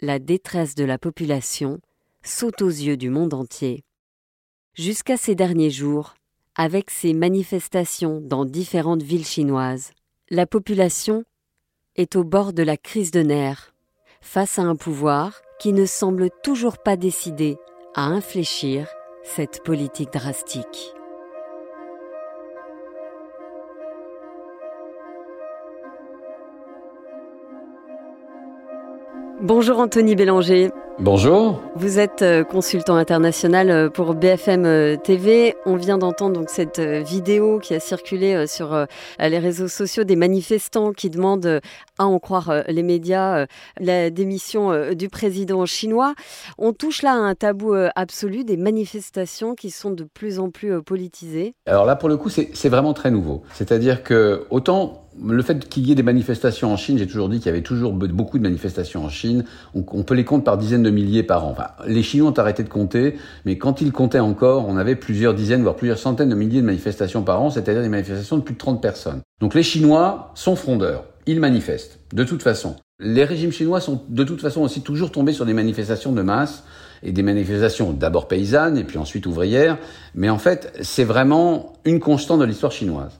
La 0.00 0.18
détresse 0.18 0.74
de 0.74 0.82
la 0.82 0.98
population 0.98 1.78
saute 2.24 2.62
aux 2.62 2.68
yeux 2.68 2.96
du 2.96 3.10
monde 3.10 3.32
entier. 3.32 3.84
Jusqu'à 4.74 5.16
ces 5.16 5.36
derniers 5.36 5.70
jours, 5.70 6.14
avec 6.56 6.90
ces 6.90 7.14
manifestations 7.14 8.20
dans 8.20 8.44
différentes 8.44 9.04
villes 9.04 9.24
chinoises, 9.24 9.92
la 10.30 10.48
population 10.48 11.22
est 11.94 12.16
au 12.16 12.24
bord 12.24 12.52
de 12.52 12.64
la 12.64 12.76
crise 12.76 13.12
de 13.12 13.22
nerfs, 13.22 13.72
face 14.20 14.58
à 14.58 14.62
un 14.62 14.74
pouvoir 14.74 15.42
qui 15.60 15.72
ne 15.72 15.86
semble 15.86 16.30
toujours 16.42 16.78
pas 16.78 16.96
décidé 16.96 17.56
à 17.94 18.06
infléchir 18.06 18.88
cette 19.22 19.62
politique 19.62 20.12
drastique. 20.12 20.92
Bonjour 29.42 29.80
Anthony 29.80 30.14
Bélanger. 30.14 30.70
Bonjour. 31.00 31.60
Vous 31.74 31.98
êtes 31.98 32.22
euh, 32.22 32.44
consultant 32.44 32.94
international 32.94 33.70
euh, 33.70 33.90
pour 33.90 34.14
BFM 34.14 34.64
euh, 34.64 34.96
TV. 34.96 35.56
On 35.66 35.74
vient 35.74 35.98
d'entendre 35.98 36.38
donc 36.38 36.48
cette 36.48 36.78
vidéo 36.78 37.58
qui 37.58 37.74
a 37.74 37.80
circulé 37.80 38.46
sur 38.46 38.86
les 39.18 39.38
réseaux 39.40 39.66
sociaux 39.66 40.04
des 40.04 40.14
manifestants 40.14 40.92
qui 40.92 41.10
demandent, 41.10 41.60
à 41.98 42.06
en 42.06 42.20
croire 42.20 42.62
les 42.68 42.84
médias, 42.84 43.46
la 43.80 44.10
démission 44.10 44.94
du 44.94 45.08
président 45.08 45.66
chinois. 45.66 46.14
On 46.56 46.72
touche 46.72 47.02
là 47.02 47.10
à 47.10 47.16
un 47.16 47.34
tabou 47.34 47.74
absolu 47.96 48.44
des 48.44 48.56
manifestations 48.56 49.56
qui 49.56 49.70
sont 49.70 49.90
de 49.90 50.04
plus 50.04 50.38
en 50.38 50.50
plus 50.50 50.80
politisées. 50.82 51.54
Alors 51.66 51.84
là, 51.84 51.96
pour 51.96 52.08
le 52.08 52.16
coup, 52.16 52.28
c'est 52.28 52.68
vraiment 52.68 52.94
très 52.94 53.10
nouveau. 53.10 53.42
C'est-à-dire 53.54 54.04
que 54.04 54.46
autant 54.50 55.01
le 55.20 55.42
fait 55.42 55.68
qu'il 55.68 55.86
y 55.86 55.92
ait 55.92 55.94
des 55.94 56.02
manifestations 56.02 56.72
en 56.72 56.76
Chine, 56.76 56.98
j'ai 56.98 57.06
toujours 57.06 57.28
dit 57.28 57.38
qu'il 57.38 57.46
y 57.46 57.48
avait 57.50 57.62
toujours 57.62 57.92
beaucoup 57.92 58.38
de 58.38 58.42
manifestations 58.42 59.04
en 59.04 59.08
Chine. 59.08 59.44
On, 59.74 60.02
peut 60.02 60.14
les 60.14 60.24
compter 60.24 60.44
par 60.44 60.58
dizaines 60.58 60.82
de 60.82 60.90
milliers 60.90 61.22
par 61.22 61.46
an. 61.46 61.50
Enfin, 61.50 61.68
les 61.86 62.02
Chinois 62.02 62.30
ont 62.30 62.38
arrêté 62.38 62.62
de 62.62 62.68
compter, 62.68 63.16
mais 63.44 63.58
quand 63.58 63.80
ils 63.80 63.92
comptaient 63.92 64.20
encore, 64.20 64.68
on 64.68 64.76
avait 64.76 64.96
plusieurs 64.96 65.34
dizaines, 65.34 65.62
voire 65.62 65.76
plusieurs 65.76 65.98
centaines 65.98 66.30
de 66.30 66.34
milliers 66.34 66.60
de 66.60 66.66
manifestations 66.66 67.22
par 67.22 67.40
an, 67.42 67.50
c'est-à-dire 67.50 67.82
des 67.82 67.88
manifestations 67.88 68.38
de 68.38 68.42
plus 68.42 68.54
de 68.54 68.58
30 68.58 68.80
personnes. 68.80 69.20
Donc 69.40 69.54
les 69.54 69.62
Chinois 69.62 70.32
sont 70.34 70.56
frondeurs. 70.56 71.04
Ils 71.26 71.40
manifestent, 71.40 72.00
de 72.12 72.24
toute 72.24 72.42
façon. 72.42 72.76
Les 72.98 73.24
régimes 73.24 73.52
chinois 73.52 73.80
sont 73.80 74.02
de 74.08 74.24
toute 74.24 74.40
façon 74.40 74.62
aussi 74.62 74.82
toujours 74.82 75.10
tombés 75.10 75.32
sur 75.32 75.44
des 75.44 75.54
manifestations 75.54 76.12
de 76.12 76.22
masse 76.22 76.64
et 77.02 77.12
des 77.12 77.22
manifestations 77.22 77.92
d'abord 77.92 78.28
paysannes 78.28 78.78
et 78.78 78.84
puis 78.84 78.98
ensuite 78.98 79.26
ouvrières. 79.26 79.78
Mais 80.14 80.30
en 80.30 80.38
fait, 80.38 80.72
c'est 80.82 81.04
vraiment 81.04 81.72
une 81.84 82.00
constante 82.00 82.40
de 82.40 82.44
l'histoire 82.44 82.72
chinoise. 82.72 83.18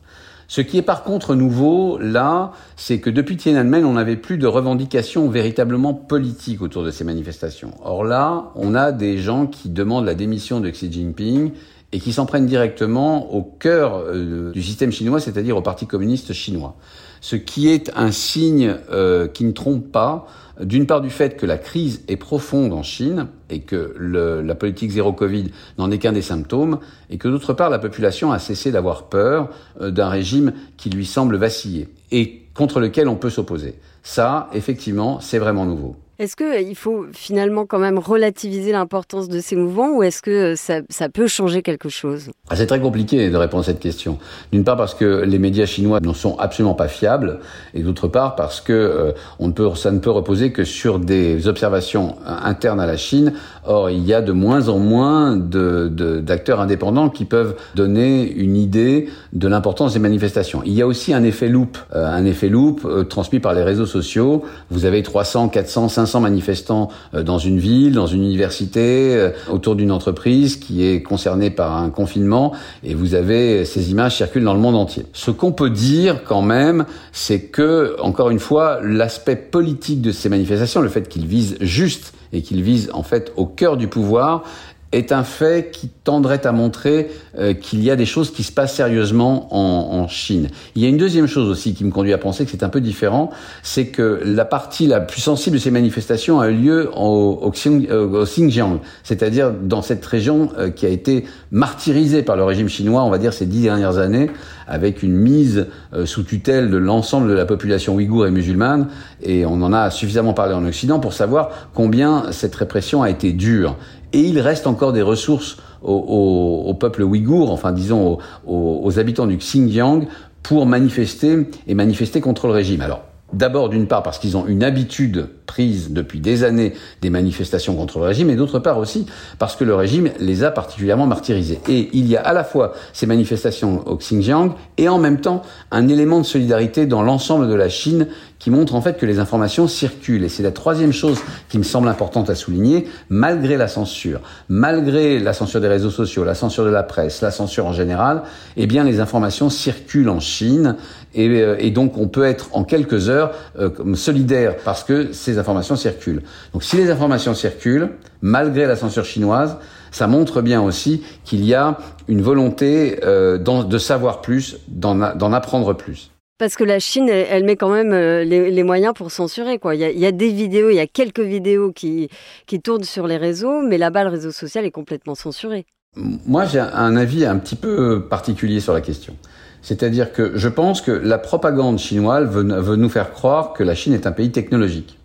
Ce 0.53 0.61
qui 0.61 0.77
est 0.77 0.83
par 0.83 1.03
contre 1.03 1.35
nouveau, 1.35 1.97
là, 1.97 2.53
c'est 2.77 3.01
que 3.01 3.09
depuis 3.09 3.39
Tiananmen, 3.39 3.87
on 3.87 3.95
n'avait 3.95 4.17
plus 4.17 4.37
de 4.37 4.47
revendications 4.47 5.31
véritablement 5.31 5.95
politiques 5.95 6.61
autour 6.61 6.85
de 6.85 6.91
ces 6.91 7.05
manifestations. 7.05 7.71
Or 7.83 8.05
là, 8.05 8.51
on 8.55 8.75
a 8.75 8.93
des 8.93 9.17
gens 9.17 9.47
qui 9.47 9.71
demandent 9.71 10.05
la 10.05 10.15
démission 10.15 10.61
de 10.61 10.69
Xi 10.69 10.93
Jinping 10.93 11.53
et 11.93 12.01
qui 12.01 12.13
s'en 12.13 12.27
prennent 12.27 12.45
directement 12.45 13.33
au 13.33 13.41
cœur 13.43 13.97
euh, 13.97 14.53
du 14.53 14.63
système 14.63 14.93
chinois, 14.93 15.21
c'est-à-dire 15.21 15.57
au 15.57 15.63
Parti 15.63 15.87
communiste 15.87 16.35
chinois. 16.35 16.77
Ce 17.23 17.37
qui 17.37 17.69
est 17.69 17.91
un 17.95 18.11
signe 18.11 18.77
euh, 18.91 19.29
qui 19.29 19.45
ne 19.45 19.53
trompe 19.53 19.93
pas, 19.93 20.27
d'une 20.61 20.87
part 20.87 21.01
du 21.01 21.09
fait 21.09 21.37
que 21.37 21.47
la 21.47 21.57
crise 21.57 22.03
est 22.09 22.17
profonde 22.17 22.73
en 22.73 22.83
Chine 22.83 23.29
et 23.49 23.61
que 23.61 23.95
le, 23.97 24.43
la 24.43 24.55
politique 24.57 24.91
zéro 24.91 25.13
Covid 25.13 25.51
n'en 25.79 25.91
est 25.93 25.99
qu'un 25.99 26.13
des 26.13 26.21
symptômes, 26.21 26.81
et 27.11 27.19
que 27.19 27.29
d'autre 27.29 27.53
part 27.53 27.71
la 27.71 27.79
population 27.79 28.33
a 28.33 28.41
cessé 28.41 28.73
d'avoir 28.73 29.05
peur 29.05 29.51
euh, 29.81 29.93
d'un 29.93 30.09
régime 30.09 30.53
qui 30.77 30.91
lui 30.91 31.07
semble 31.07 31.37
vaciller 31.37 31.89
et 32.11 32.43
contre 32.55 32.81
lequel 32.81 33.07
on 33.09 33.17
peut 33.17 33.31
s'opposer. 33.31 33.77
Ça, 34.03 34.51
effectivement, 34.53 35.21
c'est 35.21 35.39
vraiment 35.39 35.65
nouveau. 35.65 35.97
Est-ce 36.23 36.37
qu'il 36.37 36.47
euh, 36.47 36.75
faut 36.77 37.07
finalement 37.13 37.67
quand 37.67 37.81
même 37.81 37.99
relativiser 37.99 38.71
l'importance 38.71 39.29
de 39.29 39.41
ces 39.41 39.57
mouvements 39.57 39.91
ou 39.91 40.05
est-ce 40.05 40.23
que 40.23 40.55
ça, 40.55 40.75
ça, 40.89 41.09
peut 41.09 41.27
changer 41.27 41.63
quelque 41.63 41.89
chose? 41.89 42.31
Ah, 42.49 42.55
C'est 42.55 42.69
très 42.69 42.79
compliqué 42.79 43.29
de 43.29 43.37
répondre 43.37 43.65
à 43.65 43.67
cette 43.67 43.81
question. 43.81 44.19
D'une 44.53 44.63
part 44.63 44.77
parce 44.77 44.95
que 44.95 45.25
les 45.25 45.41
médias 45.41 45.67
chinois 45.67 45.99
ne 46.01 46.13
sont 46.13 46.39
absolument 46.39 46.75
pas 46.75 46.87
fiables 46.87 47.41
et 47.75 47.83
d'autre 47.83 48.07
part 48.07 48.37
parce 48.37 48.61
que 48.61 48.73
euh, 48.73 49.75
ça 49.75 49.91
ne 49.91 49.99
peut 49.99 50.13
reposer 50.13 50.53
que 50.53 50.63
sur 50.63 51.01
des 51.01 51.49
observations 51.49 52.15
internes 52.25 52.79
à 52.79 52.87
la 52.87 52.97
Chine. 52.97 53.33
Or, 53.65 53.91
il 53.91 54.05
y 54.05 54.15
a 54.15 54.23
de 54.23 54.31
moins 54.31 54.69
en 54.69 54.79
moins 54.79 55.37
d'acteurs 55.37 56.61
indépendants 56.61 57.11
qui 57.11 57.25
peuvent 57.25 57.57
donner 57.75 58.31
une 58.31 58.57
idée 58.57 59.09
de 59.33 59.49
l'importance 59.49 59.95
des 59.95 59.99
manifestations. 59.99 60.63
Il 60.65 60.73
y 60.73 60.83
a 60.83 60.87
aussi 60.87 61.15
un 61.15 61.25
effet 61.25 61.49
loop, 61.49 61.79
euh, 61.97 62.07
un 62.07 62.25
effet 62.27 62.49
loop 62.49 62.87
transmis 63.09 63.41
par 63.41 63.55
les 63.55 63.65
réseaux 63.65 63.87
sociaux. 63.87 64.45
Vous 64.71 64.85
avez 64.85 65.03
300, 65.03 65.49
400, 65.49 65.89
500 65.89 66.12
manifestants 66.21 66.89
euh, 67.15 67.23
dans 67.23 67.39
une 67.39 67.59
ville, 67.59 67.93
dans 67.93 68.07
une 68.07 68.23
université, 68.23 69.15
euh, 69.15 69.31
autour 69.51 69.77
d'une 69.77 69.93
entreprise 69.93 70.57
qui 70.57 70.85
est 70.85 71.03
concernée 71.03 71.51
par 71.51 71.77
un 71.77 71.91
confinement, 71.91 72.53
et 72.85 72.95
vous 72.95 73.15
avez 73.15 73.65
ces 73.65 73.91
images 73.91 74.17
circulent 74.17 74.45
dans 74.45 74.55
le 74.55 74.61
monde 74.61 74.77
entier. 74.77 75.07
Ce 75.13 75.31
qu'on 75.31 75.53
peut 75.53 75.71
dire 75.71 76.25
quand 76.25 76.43
même, 76.43 76.87
c'est 77.13 77.41
que, 77.41 77.97
encore 78.01 78.31
une 78.31 78.39
fois, 78.39 78.81
l'aspect 78.83 79.37
politique 79.37 80.01
de 80.01 80.13
ces 80.13 80.29
manifestations, 80.29 80.81
le 80.81 80.89
fait 80.89 81.09
qu'ils 81.09 81.27
visent 81.27 81.57
juste 81.61 82.15
et 82.33 82.43
qu'ils 82.43 82.63
visent 82.63 82.91
en 82.95 83.03
fait 83.03 83.33
au 83.37 83.47
cœur 83.47 83.77
du 83.77 83.89
pouvoir, 83.89 84.45
est 84.93 85.11
un 85.11 85.25
fait 85.25 85.71
qui 85.73 85.89
tendrait 85.89 86.47
à 86.47 86.53
montrer 86.53 87.11
euh, 87.39 87.55
qu'il 87.55 87.83
y 87.83 87.91
a 87.91 87.97
des 87.97 88.05
choses 88.05 88.31
qui 88.31 88.43
se 88.43 88.53
passent 88.53 88.75
sérieusement 88.75 89.49
en, 89.51 90.03
en, 90.03 90.09
Chine. 90.09 90.49
Il 90.77 90.83
y 90.83 90.87
a 90.87 90.89
une 90.89 90.99
deuxième 90.99 91.27
chose 91.27 91.49
aussi 91.49 91.75
qui 91.75 91.85
me 91.85 91.91
conduit 91.91 92.13
à 92.13 92.19
penser 92.19 92.45
que 92.45 92.51
c'est 92.51 92.63
un 92.63 92.69
peu 92.69 92.81
différent, 92.81 93.31
c'est 93.63 93.87
que 93.87 94.21
la 94.25 94.45
partie 94.45 94.87
la 94.87 95.01
plus 95.01 95.21
sensible 95.21 95.57
de 95.57 95.61
ces 95.61 95.71
manifestations 95.71 96.41
a 96.41 96.51
eu 96.51 96.57
lieu 96.57 96.91
au, 96.95 97.39
au, 97.43 97.53
euh, 97.67 98.25
Xinjiang, 98.25 98.81
c'est-à-dire 99.03 99.53
dans 99.53 99.81
cette 99.81 100.05
région 100.05 100.51
euh, 100.59 100.71
qui 100.71 100.85
a 100.85 100.91
été 100.91 101.25
martyrisée 101.51 102.23
par 102.23 102.37
le 102.37 102.45
régime 102.45 102.69
chinois, 102.69 103.03
on 103.05 103.11
va 103.11 103.19
dire 103.19 103.33
ces 103.33 103.47
dix 103.47 103.63
dernières 103.63 103.99
années, 103.99 104.31
avec 104.69 105.03
une 105.03 105.15
mise 105.15 105.67
sous 106.05 106.23
tutelle 106.23 106.71
de 106.71 106.77
l'ensemble 106.77 107.29
de 107.29 107.35
la 107.35 107.45
population 107.45 107.97
ouïghour 107.97 108.27
et 108.27 108.31
musulmane, 108.31 108.89
et 109.23 109.45
on 109.45 109.61
en 109.63 109.73
a 109.73 109.91
suffisamment 109.91 110.33
parlé 110.35 110.55
en 110.55 110.65
Occident 110.65 110.99
pour 111.01 111.13
savoir 111.13 111.51
combien 111.75 112.31
cette 112.31 112.55
répression 112.55 113.03
a 113.03 113.11
été 113.11 113.33
dure. 113.33 113.77
Et 114.13 114.21
il 114.21 114.39
reste 114.41 114.67
encore 114.67 114.93
des 114.93 115.03
ressources 115.03 115.57
au, 115.83 116.75
peuple 116.79 117.03
ouïghour, 117.03 117.51
enfin 117.51 117.73
disons 117.73 118.19
aux, 118.47 118.81
aux 118.85 118.99
habitants 118.99 119.27
du 119.27 119.37
Xinjiang, 119.37 120.07
pour 120.43 120.67
manifester 120.67 121.47
et 121.67 121.75
manifester 121.75 122.21
contre 122.21 122.47
le 122.47 122.53
régime. 122.53 122.81
Alors, 122.81 123.03
D'abord, 123.33 123.71
d'une 123.71 123.87
part, 123.87 124.03
parce 124.03 124.19
qu'ils 124.19 124.37
ont 124.37 124.47
une 124.47 124.63
habitude 124.63 125.27
prise 125.47 125.91
depuis 125.91 126.21
des 126.21 126.45
années 126.45 126.75
des 127.01 127.09
manifestations 127.09 127.75
contre 127.75 127.99
le 127.99 128.05
régime, 128.05 128.29
et 128.29 128.37
d'autre 128.37 128.59
part 128.59 128.79
aussi 128.79 129.07
parce 129.39 129.57
que 129.57 129.65
le 129.65 129.75
régime 129.75 130.11
les 130.21 130.45
a 130.45 130.51
particulièrement 130.51 131.07
martyrisés. 131.07 131.59
Et 131.69 131.89
il 131.95 132.07
y 132.07 132.17
a 132.17 132.21
à 132.21 132.35
la 132.35 132.45
fois 132.45 132.75
ces 132.93 133.07
manifestations 133.07 133.87
au 133.87 133.97
Xinjiang 133.97 134.55
et 134.77 134.89
en 134.89 134.99
même 134.99 135.21
temps 135.21 135.43
un 135.71 135.89
élément 135.89 136.21
de 136.21 136.27
solidarité 136.27 136.85
dans 136.85 137.03
l'ensemble 137.03 137.49
de 137.49 137.55
la 137.55 137.71
Chine 137.71 138.07
qui 138.43 138.51
montre 138.51 138.75
en 138.75 138.83
fait 138.83 138.99
que 138.99 139.07
les 139.07 139.21
informations 139.21 139.69
circulent. 139.69 140.25
Et 140.25 140.29
c'est 140.29 140.43
la 140.43 140.51
troisième 140.51 140.93
chose 140.93 141.21
qui 141.49 141.59
me 141.59 141.63
semble 141.63 141.87
importante 141.87 142.29
à 142.29 142.35
souligner, 142.35 142.89
malgré 143.09 143.57
la 143.57 143.69
censure, 143.69 144.21
malgré 144.49 145.21
la 145.21 145.33
censure 145.33 145.61
des 145.61 145.69
réseaux 145.69 145.91
sociaux, 145.91 146.25
la 146.25 146.35
censure 146.35 146.65
de 146.65 146.71
la 146.71 146.83
presse, 146.83 147.21
la 147.21 147.31
censure 147.31 147.67
en 147.67 147.73
général, 147.73 148.23
eh 148.57 148.67
bien 148.67 148.83
les 148.83 148.99
informations 148.99 149.49
circulent 149.49 150.09
en 150.09 150.19
Chine 150.19 150.75
et, 151.15 151.29
euh, 151.29 151.71
donc 151.71 151.97
on 151.99 152.09
peut 152.09 152.25
être 152.25 152.49
en 152.51 152.65
quelques 152.65 153.09
heures 153.09 153.31
euh, 153.61 153.71
solidaire 153.95 154.57
parce 154.65 154.83
que 154.83 155.13
ces 155.13 155.39
informations 155.39 155.77
circulent. 155.77 156.23
Donc 156.53 156.65
si 156.65 156.77
les 156.77 156.91
informations 156.91 157.35
circulent, 157.35 157.91
malgré 158.23 158.67
la 158.67 158.75
censure 158.75 159.05
chinoise, 159.05 159.57
ça 159.93 160.09
montre 160.09 160.43
bien 160.43 160.61
aussi 160.61 161.05
qu'il 161.25 161.45
y 161.45 161.55
a 161.55 161.79
une 162.09 162.23
volonté 162.23 162.99
euh, 163.05 163.39
de 163.39 163.79
savoir 163.79 164.21
plus, 164.21 164.57
d'en 164.67 165.33
apprendre 165.33 165.75
plus. 165.75 166.12
Parce 166.43 166.57
que 166.57 166.65
la 166.65 166.81
Chine, 166.81 167.09
elle, 167.09 167.45
met 167.45 167.55
quand 167.55 167.73
même 167.73 167.93
euh, 167.93 168.25
les, 168.25 168.63
moyens 168.65 168.95
pour 168.95 169.13
censurer. 169.13 169.61
Quoi. 169.61 169.77
Il, 169.77 169.81
y 169.81 170.07
a, 170.07 170.11
des 170.11 170.33
vidéos, 170.33 170.71
il 170.71 170.75
y 170.75 170.81
a 170.81 170.89
quelques 170.89 171.21
vidéos 171.21 171.71
qui, 171.71 172.09
qui 172.47 172.61
tournent 172.61 172.83
sur 172.83 173.07
les 173.07 173.17
réseaux, 173.17 173.63
mais 173.63 173.79
là-bas, 173.79 174.03
le 174.03 174.11
réseau 174.11 174.33
social 174.33 174.65
est 174.65 174.73
complètement 174.73 175.15
censuré. 175.15 175.67
Moi, 175.95 176.45
j'ai 176.47 176.59
un 176.59 176.97
avis 176.97 177.25
un 177.27 177.39
petit 177.39 177.55
peu 177.55 178.09
particulier 178.11 178.59
sur 178.59 178.73
la 178.73 178.81
question. 178.81 179.15
C'est-à-dire 179.63 180.13
que 180.13 180.33
je 180.37 180.49
pense 180.49 180.81
que 180.81 180.91
la 180.91 181.19
propagande 181.19 181.79
chinoise 181.79 182.29
veut, 182.29 182.75
nous 182.75 182.89
faire 182.89 183.13
croire 183.13 183.53
que 183.53 183.63
la 183.63 183.77
Chine 183.77 183.95
est 183.95 184.09
un 184.09 184.13
pays 184.13 184.33
technologique. 184.33 184.99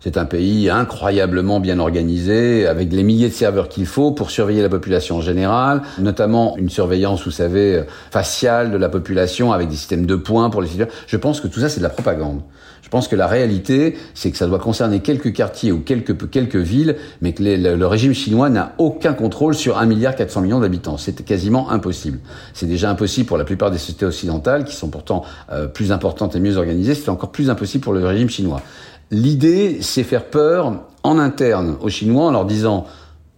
C'est 0.00 0.16
un 0.16 0.26
pays 0.26 0.70
incroyablement 0.70 1.58
bien 1.58 1.80
organisé, 1.80 2.66
avec 2.66 2.92
les 2.92 3.02
milliers 3.02 3.28
de 3.28 3.34
serveurs 3.34 3.68
qu'il 3.68 3.86
faut 3.86 4.12
pour 4.12 4.30
surveiller 4.30 4.62
la 4.62 4.68
population 4.68 5.16
en 5.16 5.20
général, 5.20 5.82
notamment 5.98 6.56
une 6.56 6.70
surveillance, 6.70 7.24
vous 7.24 7.32
savez, 7.32 7.82
faciale 8.12 8.70
de 8.70 8.76
la 8.76 8.88
population 8.88 9.52
avec 9.52 9.68
des 9.68 9.76
systèmes 9.76 10.06
de 10.06 10.14
points 10.14 10.50
pour 10.50 10.62
les 10.62 10.68
citoyens. 10.68 10.92
Je 11.08 11.16
pense 11.16 11.40
que 11.40 11.48
tout 11.48 11.58
ça, 11.58 11.68
c'est 11.68 11.80
de 11.80 11.84
la 11.84 11.90
propagande. 11.90 12.42
Je 12.88 12.90
pense 12.90 13.08
que 13.08 13.16
la 13.16 13.26
réalité, 13.26 13.98
c'est 14.14 14.30
que 14.30 14.38
ça 14.38 14.46
doit 14.46 14.58
concerner 14.58 15.00
quelques 15.00 15.34
quartiers 15.34 15.72
ou 15.72 15.80
quelques, 15.80 16.30
quelques 16.30 16.56
villes, 16.56 16.96
mais 17.20 17.32
que 17.32 17.42
le, 17.42 17.86
régime 17.86 18.14
chinois 18.14 18.48
n'a 18.48 18.72
aucun 18.78 19.12
contrôle 19.12 19.54
sur 19.54 19.78
1 19.78 19.84
milliard 19.84 20.14
400 20.14 20.40
millions 20.42 20.60
d'habitants. 20.60 20.96
C'est 20.96 21.22
quasiment 21.24 21.70
impossible. 21.70 22.20
C'est 22.54 22.64
déjà 22.64 22.88
impossible 22.88 23.26
pour 23.26 23.36
la 23.36 23.44
plupart 23.44 23.70
des 23.70 23.76
sociétés 23.76 24.06
occidentales, 24.06 24.64
qui 24.64 24.74
sont 24.74 24.88
pourtant 24.88 25.24
euh, 25.52 25.66
plus 25.66 25.92
importantes 25.92 26.34
et 26.34 26.40
mieux 26.40 26.56
organisées. 26.56 26.94
C'est 26.94 27.10
encore 27.10 27.30
plus 27.30 27.50
impossible 27.50 27.84
pour 27.84 27.92
le 27.92 28.06
régime 28.06 28.30
chinois. 28.30 28.62
L'idée, 29.10 29.78
c'est 29.80 30.04
faire 30.04 30.28
peur 30.28 30.84
en 31.02 31.18
interne 31.18 31.76
aux 31.80 31.88
Chinois 31.88 32.26
en 32.26 32.30
leur 32.32 32.44
disant 32.44 32.86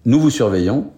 nous 0.05 0.19
vous 0.19 0.31
surveillons 0.31 0.91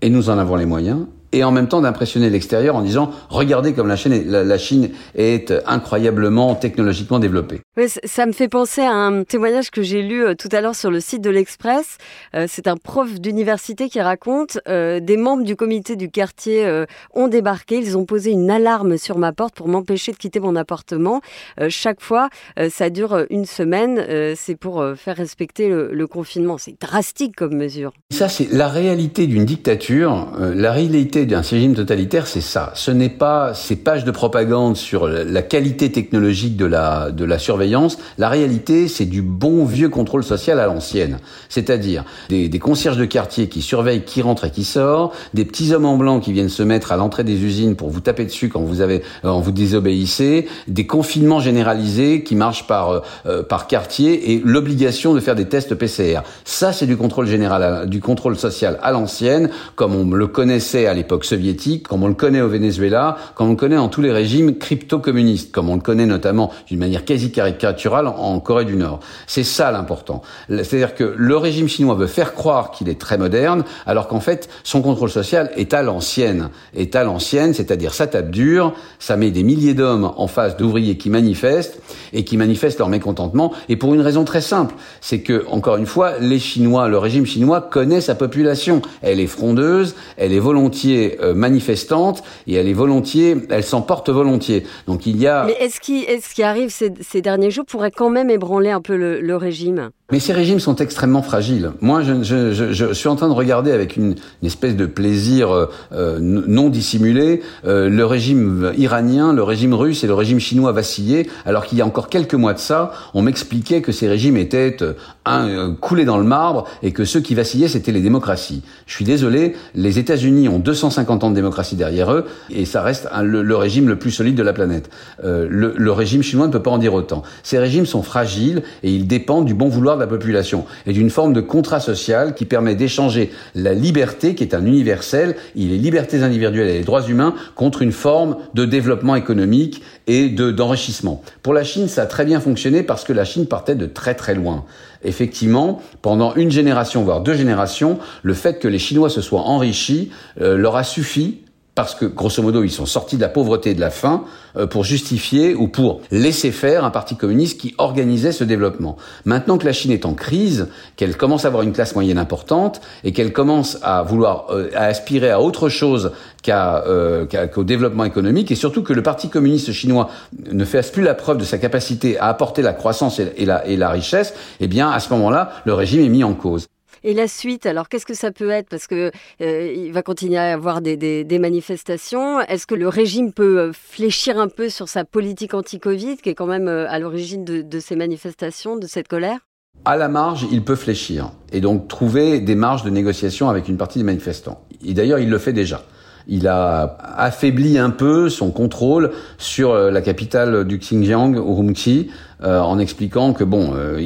et 0.00 0.10
nous 0.10 0.30
en 0.30 0.38
avons 0.38 0.56
les 0.56 0.66
moyens 0.66 1.06
et 1.32 1.44
en 1.44 1.50
même 1.50 1.68
temps 1.68 1.80
d'impressionner 1.80 2.30
l'extérieur 2.30 2.76
en 2.76 2.82
disant 2.82 3.10
regardez 3.28 3.72
comme 3.72 3.88
la 3.88 3.96
Chine, 3.96 4.12
est, 4.12 4.24
la, 4.24 4.44
la 4.44 4.58
Chine 4.58 4.90
est 5.14 5.52
incroyablement 5.66 6.54
technologiquement 6.54 7.18
développée. 7.18 7.60
Oui, 7.76 7.84
ça 8.04 8.26
me 8.26 8.32
fait 8.32 8.48
penser 8.48 8.82
à 8.82 8.92
un 8.92 9.24
témoignage 9.24 9.70
que 9.70 9.82
j'ai 9.82 10.02
lu 10.02 10.24
euh, 10.24 10.34
tout 10.34 10.48
à 10.52 10.60
l'heure 10.60 10.74
sur 10.74 10.90
le 10.90 11.00
site 11.00 11.22
de 11.22 11.30
l'Express. 11.30 11.98
Euh, 12.34 12.46
c'est 12.48 12.66
un 12.68 12.76
prof 12.76 13.20
d'université 13.20 13.88
qui 13.88 14.00
raconte 14.00 14.58
euh, 14.68 15.00
des 15.00 15.16
membres 15.16 15.44
du 15.44 15.56
comité 15.56 15.96
du 15.96 16.10
quartier 16.10 16.64
euh, 16.66 16.86
ont 17.14 17.28
débarqué, 17.28 17.78
ils 17.78 17.96
ont 17.96 18.04
posé 18.04 18.30
une 18.30 18.50
alarme 18.50 18.98
sur 18.98 19.18
ma 19.18 19.32
porte 19.32 19.54
pour 19.54 19.68
m'empêcher 19.68 20.12
de 20.12 20.16
quitter 20.16 20.40
mon 20.40 20.56
appartement. 20.56 21.20
Euh, 21.60 21.68
chaque 21.70 22.00
fois, 22.00 22.28
euh, 22.58 22.68
ça 22.70 22.90
dure 22.90 23.24
une 23.30 23.44
semaine. 23.46 24.04
c'est 24.36 24.56
pour 24.56 24.84
faire 24.96 25.16
respecter 25.16 25.68
le, 25.68 25.90
le 25.92 26.06
confinement. 26.06 26.58
C'est 26.58 26.80
drastique 26.80 27.36
comme 27.36 27.54
mesure. 27.54 27.92
Ça, 28.10 28.28
c'est 28.28 28.52
la 28.52 28.68
réalité 28.68 29.26
d'une 29.26 29.44
dictature. 29.44 30.32
la 30.38 30.72
réalité 30.72 31.21
d'un 31.26 31.40
régime 31.40 31.74
totalitaire, 31.74 32.26
c'est 32.26 32.40
ça. 32.40 32.72
Ce 32.74 32.90
n'est 32.90 33.08
pas 33.08 33.54
ces 33.54 33.76
pages 33.76 34.04
de 34.04 34.10
propagande 34.10 34.76
sur 34.76 35.08
la 35.08 35.42
qualité 35.42 35.92
technologique 35.92 36.56
de 36.56 36.66
la, 36.66 37.10
de 37.10 37.24
la 37.24 37.38
surveillance. 37.38 37.98
La 38.18 38.28
réalité, 38.28 38.88
c'est 38.88 39.04
du 39.04 39.22
bon 39.22 39.64
vieux 39.64 39.88
contrôle 39.88 40.24
social 40.24 40.60
à 40.60 40.66
l'ancienne. 40.66 41.18
C'est-à-dire 41.48 42.04
des, 42.28 42.48
des, 42.48 42.58
concierges 42.58 42.96
de 42.96 43.04
quartier 43.04 43.48
qui 43.48 43.62
surveillent 43.62 44.04
qui 44.04 44.22
rentre 44.22 44.44
et 44.44 44.50
qui 44.50 44.64
sort, 44.64 45.12
des 45.34 45.44
petits 45.44 45.72
hommes 45.72 45.86
en 45.86 45.96
blanc 45.96 46.20
qui 46.20 46.32
viennent 46.32 46.48
se 46.48 46.62
mettre 46.62 46.92
à 46.92 46.96
l'entrée 46.96 47.24
des 47.24 47.42
usines 47.44 47.76
pour 47.76 47.90
vous 47.90 48.00
taper 48.00 48.24
dessus 48.24 48.48
quand 48.48 48.60
vous 48.60 48.80
avez, 48.80 49.02
quand 49.22 49.40
vous 49.40 49.52
désobéissez, 49.52 50.48
des 50.68 50.86
confinements 50.86 51.40
généralisés 51.40 52.22
qui 52.22 52.34
marchent 52.34 52.66
par, 52.66 53.02
euh, 53.26 53.42
par 53.42 53.66
quartier 53.66 54.32
et 54.32 54.42
l'obligation 54.44 55.14
de 55.14 55.20
faire 55.20 55.34
des 55.34 55.46
tests 55.46 55.74
PCR. 55.74 56.20
Ça, 56.44 56.72
c'est 56.72 56.86
du 56.86 56.96
contrôle 56.96 57.26
général, 57.26 57.88
du 57.88 58.00
contrôle 58.00 58.36
social 58.36 58.78
à 58.82 58.92
l'ancienne, 58.92 59.50
comme 59.74 59.94
on 59.94 60.08
le 60.10 60.26
connaissait 60.26 60.86
à 60.86 60.94
l'époque 60.94 61.11
soviétique, 61.22 61.86
comme 61.88 62.02
on 62.02 62.08
le 62.08 62.14
connaît 62.14 62.40
au 62.40 62.48
Venezuela, 62.48 63.16
comme 63.34 63.48
on 63.48 63.50
le 63.50 63.56
connaît 63.56 63.76
en 63.76 63.88
tous 63.88 64.02
les 64.02 64.10
régimes 64.10 64.56
crypto-communistes, 64.56 65.52
comme 65.52 65.68
on 65.68 65.76
le 65.76 65.80
connaît 65.80 66.06
notamment 66.06 66.50
d'une 66.66 66.78
manière 66.78 67.04
quasi 67.04 67.30
caricaturale 67.30 68.06
en 68.06 68.40
Corée 68.40 68.64
du 68.64 68.76
Nord. 68.76 69.00
C'est 69.26 69.44
ça 69.44 69.70
l'important. 69.70 70.22
C'est-à-dire 70.48 70.94
que 70.94 71.14
le 71.16 71.36
régime 71.36 71.68
chinois 71.68 71.94
veut 71.94 72.06
faire 72.06 72.34
croire 72.34 72.70
qu'il 72.70 72.88
est 72.88 73.00
très 73.00 73.18
moderne, 73.18 73.64
alors 73.86 74.08
qu'en 74.08 74.20
fait, 74.20 74.48
son 74.64 74.82
contrôle 74.82 75.10
social 75.10 75.50
est 75.56 75.74
à 75.74 75.82
l'ancienne. 75.82 76.50
Est 76.74 76.96
à 76.96 77.04
l'ancienne, 77.04 77.54
c'est-à-dire 77.54 77.94
ça 77.94 78.06
tape 78.06 78.30
dur, 78.30 78.74
ça 78.98 79.16
met 79.16 79.30
des 79.30 79.42
milliers 79.42 79.74
d'hommes 79.74 80.12
en 80.16 80.26
face 80.26 80.56
d'ouvriers 80.56 80.96
qui 80.96 81.10
manifestent, 81.10 81.80
et 82.12 82.24
qui 82.24 82.36
manifestent 82.36 82.78
leur 82.78 82.88
mécontentement, 82.88 83.52
et 83.68 83.76
pour 83.76 83.94
une 83.94 84.00
raison 84.00 84.24
très 84.24 84.40
simple, 84.40 84.74
c'est 85.00 85.20
que, 85.20 85.44
encore 85.48 85.76
une 85.76 85.86
fois, 85.86 86.18
les 86.18 86.38
Chinois, 86.38 86.88
le 86.88 86.98
régime 86.98 87.26
chinois 87.26 87.60
connaît 87.60 88.00
sa 88.00 88.14
population. 88.14 88.82
Elle 89.00 89.20
est 89.20 89.26
frondeuse, 89.26 89.94
elle 90.16 90.32
est 90.32 90.38
volontiers 90.38 91.01
euh, 91.20 91.34
manifestante, 91.34 92.22
et 92.46 92.54
elle 92.54 92.68
est 92.68 92.72
volontiers, 92.72 93.36
elle 93.50 93.64
s'en 93.64 93.82
porte 93.82 94.10
volontiers. 94.10 94.64
Donc 94.86 95.06
il 95.06 95.16
y 95.18 95.26
a... 95.26 95.44
Mais 95.44 95.56
est-ce 95.60 95.80
qui, 95.80 96.04
est-ce 96.04 96.34
qui 96.34 96.42
arrive 96.42 96.70
ces, 96.70 96.92
ces, 97.00 97.22
derniers 97.22 97.50
jours 97.50 97.64
pourrait 97.66 97.90
quand 97.90 98.10
même 98.10 98.30
ébranler 98.30 98.70
un 98.70 98.80
peu 98.80 98.96
le, 98.96 99.20
le 99.20 99.36
régime? 99.36 99.90
Mais 100.12 100.20
ces 100.20 100.34
régimes 100.34 100.60
sont 100.60 100.76
extrêmement 100.76 101.22
fragiles. 101.22 101.72
Moi, 101.80 102.02
je, 102.02 102.22
je, 102.22 102.52
je, 102.52 102.70
je, 102.70 102.92
suis 102.92 103.08
en 103.08 103.16
train 103.16 103.28
de 103.28 103.32
regarder 103.32 103.72
avec 103.72 103.96
une, 103.96 104.14
espèce 104.42 104.76
de 104.76 104.84
plaisir 104.84 105.68
euh, 105.92 106.18
non 106.20 106.68
dissimulé 106.68 107.40
euh, 107.64 107.88
le 107.88 108.04
régime 108.04 108.72
iranien, 108.76 109.32
le 109.32 109.42
régime 109.42 109.72
russe 109.72 110.04
et 110.04 110.06
le 110.06 110.12
régime 110.12 110.38
chinois 110.38 110.70
vaciller, 110.72 111.30
alors 111.46 111.64
qu'il 111.64 111.78
y 111.78 111.80
a 111.80 111.86
encore 111.86 112.10
quelques 112.10 112.34
mois 112.34 112.52
de 112.52 112.58
ça, 112.58 112.92
on 113.14 113.22
m'expliquait 113.22 113.80
que 113.80 113.90
ces 113.90 114.06
régimes 114.06 114.36
étaient 114.36 114.76
euh, 114.82 114.92
un, 115.24 115.48
euh, 115.48 115.72
coulés 115.72 116.04
dans 116.04 116.18
le 116.18 116.24
marbre 116.24 116.66
et 116.82 116.92
que 116.92 117.04
ceux 117.04 117.20
qui 117.20 117.34
vacillaient, 117.34 117.68
c'était 117.68 117.92
les 117.92 118.00
démocraties. 118.00 118.62
Je 118.86 118.94
suis 118.94 119.04
désolé, 119.04 119.54
les 119.74 119.98
États-Unis 119.98 120.48
ont 120.48 120.58
250 120.58 121.24
ans 121.24 121.30
de 121.30 121.34
démocratie 121.34 121.76
derrière 121.76 122.12
eux 122.12 122.26
et 122.50 122.64
ça 122.64 122.82
reste 122.82 123.08
le, 123.22 123.42
le, 123.42 123.56
régime 123.56 123.88
le 123.88 123.96
plus 123.96 124.10
solide 124.10 124.34
de 124.34 124.42
la 124.42 124.52
planète. 124.52 124.90
Euh, 125.24 125.46
le, 125.48 125.74
le 125.76 125.92
régime 125.92 126.22
chinois 126.22 126.46
ne 126.46 126.52
peut 126.52 126.62
pas 126.62 126.70
en 126.70 126.78
dire 126.78 126.94
autant. 126.94 127.22
Ces 127.42 127.58
régimes 127.58 127.86
sont 127.86 128.02
fragiles 128.02 128.62
et 128.82 128.90
ils 128.90 129.06
dépendent 129.06 129.46
du 129.46 129.54
bon 129.54 129.68
vouloir 129.68 129.96
la 130.02 130.06
population 130.06 130.66
et 130.86 130.92
d'une 130.92 131.10
forme 131.10 131.32
de 131.32 131.40
contrat 131.40 131.80
social 131.80 132.34
qui 132.34 132.44
permet 132.44 132.74
d'échanger 132.74 133.30
la 133.54 133.74
liberté, 133.74 134.34
qui 134.34 134.44
est 134.44 134.54
un 134.54 134.64
universel, 134.64 135.36
il 135.54 135.70
les 135.70 135.78
libertés 135.78 136.22
individuelles 136.22 136.68
et 136.68 136.78
les 136.78 136.84
droits 136.84 137.06
humains, 137.06 137.34
contre 137.54 137.82
une 137.82 137.92
forme 137.92 138.36
de 138.54 138.64
développement 138.64 139.16
économique 139.16 139.82
et 140.06 140.28
d'enrichissement. 140.28 141.22
Pour 141.42 141.54
la 141.54 141.64
Chine, 141.64 141.88
ça 141.88 142.02
a 142.02 142.06
très 142.06 142.24
bien 142.24 142.40
fonctionné 142.40 142.82
parce 142.82 143.04
que 143.04 143.12
la 143.12 143.24
Chine 143.24 143.46
partait 143.46 143.74
de 143.74 143.86
très 143.86 144.14
très 144.14 144.34
loin. 144.34 144.64
Effectivement, 145.04 145.80
pendant 146.02 146.34
une 146.34 146.50
génération, 146.50 147.02
voire 147.02 147.22
deux 147.22 147.34
générations, 147.34 147.98
le 148.22 148.34
fait 148.34 148.58
que 148.58 148.68
les 148.68 148.78
Chinois 148.78 149.10
se 149.10 149.20
soient 149.20 149.40
enrichis 149.40 150.10
euh, 150.40 150.56
leur 150.56 150.76
a 150.76 150.84
suffi 150.84 151.40
parce 151.74 151.94
que 151.94 152.04
grosso 152.04 152.42
modo 152.42 152.62
ils 152.62 152.70
sont 152.70 152.86
sortis 152.86 153.16
de 153.16 153.22
la 153.22 153.28
pauvreté 153.28 153.70
et 153.70 153.74
de 153.74 153.80
la 153.80 153.90
faim 153.90 154.24
euh, 154.56 154.66
pour 154.66 154.84
justifier 154.84 155.54
ou 155.54 155.68
pour 155.68 156.00
laisser 156.10 156.50
faire 156.50 156.84
un 156.84 156.90
parti 156.90 157.16
communiste 157.16 157.60
qui 157.60 157.74
organisait 157.78 158.32
ce 158.32 158.44
développement. 158.44 158.96
Maintenant 159.24 159.56
que 159.56 159.64
la 159.64 159.72
Chine 159.72 159.90
est 159.90 160.04
en 160.04 160.12
crise, 160.12 160.68
qu'elle 160.96 161.16
commence 161.16 161.44
à 161.44 161.48
avoir 161.48 161.62
une 161.62 161.72
classe 161.72 161.94
moyenne 161.94 162.18
importante 162.18 162.80
et 163.04 163.12
qu'elle 163.12 163.32
commence 163.32 163.78
à 163.82 164.02
vouloir 164.02 164.46
euh, 164.50 164.70
à 164.74 164.84
aspirer 164.84 165.30
à 165.30 165.40
autre 165.40 165.68
chose 165.68 166.12
euh, 166.48 167.24
qu'au 167.26 167.62
qu 167.62 167.66
développement 167.66 168.04
économique 168.04 168.50
et 168.50 168.56
surtout 168.56 168.82
que 168.82 168.92
le 168.92 169.02
parti 169.02 169.28
communiste 169.28 169.72
chinois 169.72 170.10
ne 170.50 170.64
fasse 170.64 170.90
plus 170.90 171.02
la 171.02 171.14
preuve 171.14 171.38
de 171.38 171.44
sa 171.44 171.56
capacité 171.56 172.18
à 172.18 172.26
apporter 172.26 172.62
la 172.62 172.72
croissance 172.72 173.18
et, 173.18 173.44
la, 173.46 173.66
et 173.66 173.76
la 173.76 173.88
richesse, 173.90 174.34
eh 174.60 174.66
bien 174.66 174.90
à 174.90 175.00
ce 175.00 175.10
moment-là, 175.14 175.52
le 175.64 175.72
régime 175.72 176.04
est 176.04 176.08
mis 176.08 176.24
en 176.24 176.34
cause. 176.34 176.66
Et 177.04 177.14
la 177.14 177.28
suite, 177.28 177.66
alors 177.66 177.88
qu'est-ce 177.88 178.06
que 178.06 178.14
ça 178.14 178.30
peut 178.30 178.50
être? 178.50 178.68
Parce 178.68 178.86
que 178.86 179.10
euh, 179.40 179.72
il 179.74 179.92
va 179.92 180.02
continuer 180.02 180.38
à 180.38 180.50
y 180.50 180.52
avoir 180.52 180.80
des, 180.80 181.38
manifestations. 181.40 182.40
Est-ce 182.40 182.66
que 182.66 182.74
le 182.74 182.88
régime 182.88 183.32
peut 183.32 183.72
fléchir 183.72 184.38
un 184.38 184.48
peu 184.48 184.68
sur 184.68 184.88
sa 184.88 185.04
politique 185.04 185.54
anti-Covid, 185.54 186.18
qui 186.18 186.28
est 186.28 186.34
quand 186.34 186.46
même 186.46 186.68
à 186.68 186.98
l'origine 186.98 187.44
de, 187.44 187.62
de 187.62 187.80
ces 187.80 187.96
manifestations, 187.96 188.76
de 188.76 188.86
cette 188.86 189.08
colère? 189.08 189.40
À 189.84 189.96
la 189.96 190.08
marge, 190.08 190.46
il 190.52 190.62
peut 190.62 190.76
fléchir 190.76 191.32
et 191.50 191.60
donc 191.60 191.88
trouver 191.88 192.40
des 192.40 192.54
marges 192.54 192.84
de 192.84 192.90
négociation 192.90 193.48
avec 193.48 193.68
une 193.68 193.76
partie 193.76 193.98
des 193.98 194.04
manifestants. 194.04 194.60
Et 194.86 194.94
d'ailleurs, 194.94 195.18
il 195.18 195.28
le 195.28 195.38
fait 195.38 195.52
déjà. 195.52 195.82
Il 196.28 196.46
a 196.46 196.98
affaibli 197.16 197.78
un 197.78 197.90
peu 197.90 198.28
son 198.28 198.50
contrôle 198.50 199.10
sur 199.38 199.74
la 199.74 200.00
capitale 200.02 200.64
du 200.64 200.78
Xinjiang, 200.78 201.34
Urumqi, 201.34 202.10
euh, 202.42 202.60
en 202.60 202.78
expliquant 202.78 203.32
que 203.32 203.44
bon, 203.44 203.72
euh, 203.74 203.98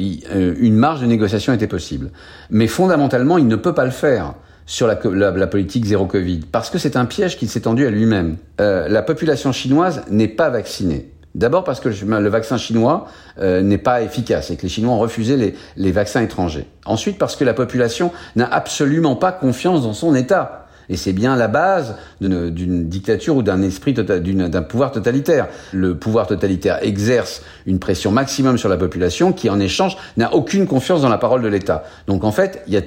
une 0.59 0.75
marge 0.75 1.01
de 1.01 1.05
négociation 1.05 1.53
était 1.53 1.67
possible. 1.67 2.11
Mais 2.49 2.67
fondamentalement, 2.67 3.37
il 3.37 3.47
ne 3.47 3.55
peut 3.55 3.73
pas 3.73 3.85
le 3.85 3.91
faire 3.91 4.33
sur 4.65 4.85
la, 4.85 4.99
la, 5.13 5.31
la 5.31 5.47
politique 5.47 5.85
zéro 5.85 6.05
Covid, 6.05 6.41
parce 6.51 6.69
que 6.69 6.77
c'est 6.77 6.97
un 6.97 7.05
piège 7.05 7.37
qu'il 7.37 7.49
s'est 7.49 7.61
tendu 7.61 7.87
à 7.87 7.89
lui-même. 7.89 8.37
Euh, 8.59 8.87
la 8.87 9.01
population 9.01 9.51
chinoise 9.51 10.03
n'est 10.09 10.27
pas 10.27 10.49
vaccinée. 10.49 11.11
D'abord 11.35 11.63
parce 11.63 11.79
que 11.79 11.89
le 11.89 12.29
vaccin 12.29 12.57
chinois 12.57 13.07
euh, 13.39 13.61
n'est 13.61 13.77
pas 13.77 14.01
efficace 14.01 14.49
et 14.49 14.57
que 14.57 14.63
les 14.63 14.69
Chinois 14.69 14.93
ont 14.93 14.99
refusé 14.99 15.37
les, 15.37 15.53
les 15.75 15.91
vaccins 15.91 16.21
étrangers. 16.21 16.65
Ensuite 16.85 17.19
parce 17.19 17.35
que 17.35 17.43
la 17.43 17.53
population 17.53 18.11
n'a 18.35 18.51
absolument 18.51 19.15
pas 19.15 19.31
confiance 19.31 19.83
dans 19.83 19.93
son 19.93 20.15
État. 20.15 20.66
Et 20.89 20.97
c'est 20.97 21.13
bien 21.13 21.35
la 21.35 21.47
base 21.47 21.95
d'une 22.21 22.87
dictature 22.87 23.35
ou 23.35 23.43
d'un 23.43 23.61
esprit, 23.61 23.93
tota-, 23.93 24.19
d'un 24.19 24.61
pouvoir 24.61 24.91
totalitaire. 24.91 25.47
Le 25.73 25.95
pouvoir 25.95 26.27
totalitaire 26.27 26.79
exerce 26.81 27.41
une 27.65 27.79
pression 27.79 28.11
maximum 28.11 28.57
sur 28.57 28.69
la 28.69 28.77
population 28.77 29.33
qui, 29.33 29.49
en 29.49 29.59
échange, 29.59 29.97
n'a 30.15 30.33
aucune 30.33 30.67
confiance 30.67 31.01
dans 31.01 31.09
la 31.09 31.17
parole 31.17 31.41
de 31.41 31.47
l'État. 31.47 31.83
Donc 32.07 32.23
en 32.23 32.31
fait, 32.31 32.63
il 32.67 32.73
y 32.73 32.77
a 32.77 32.81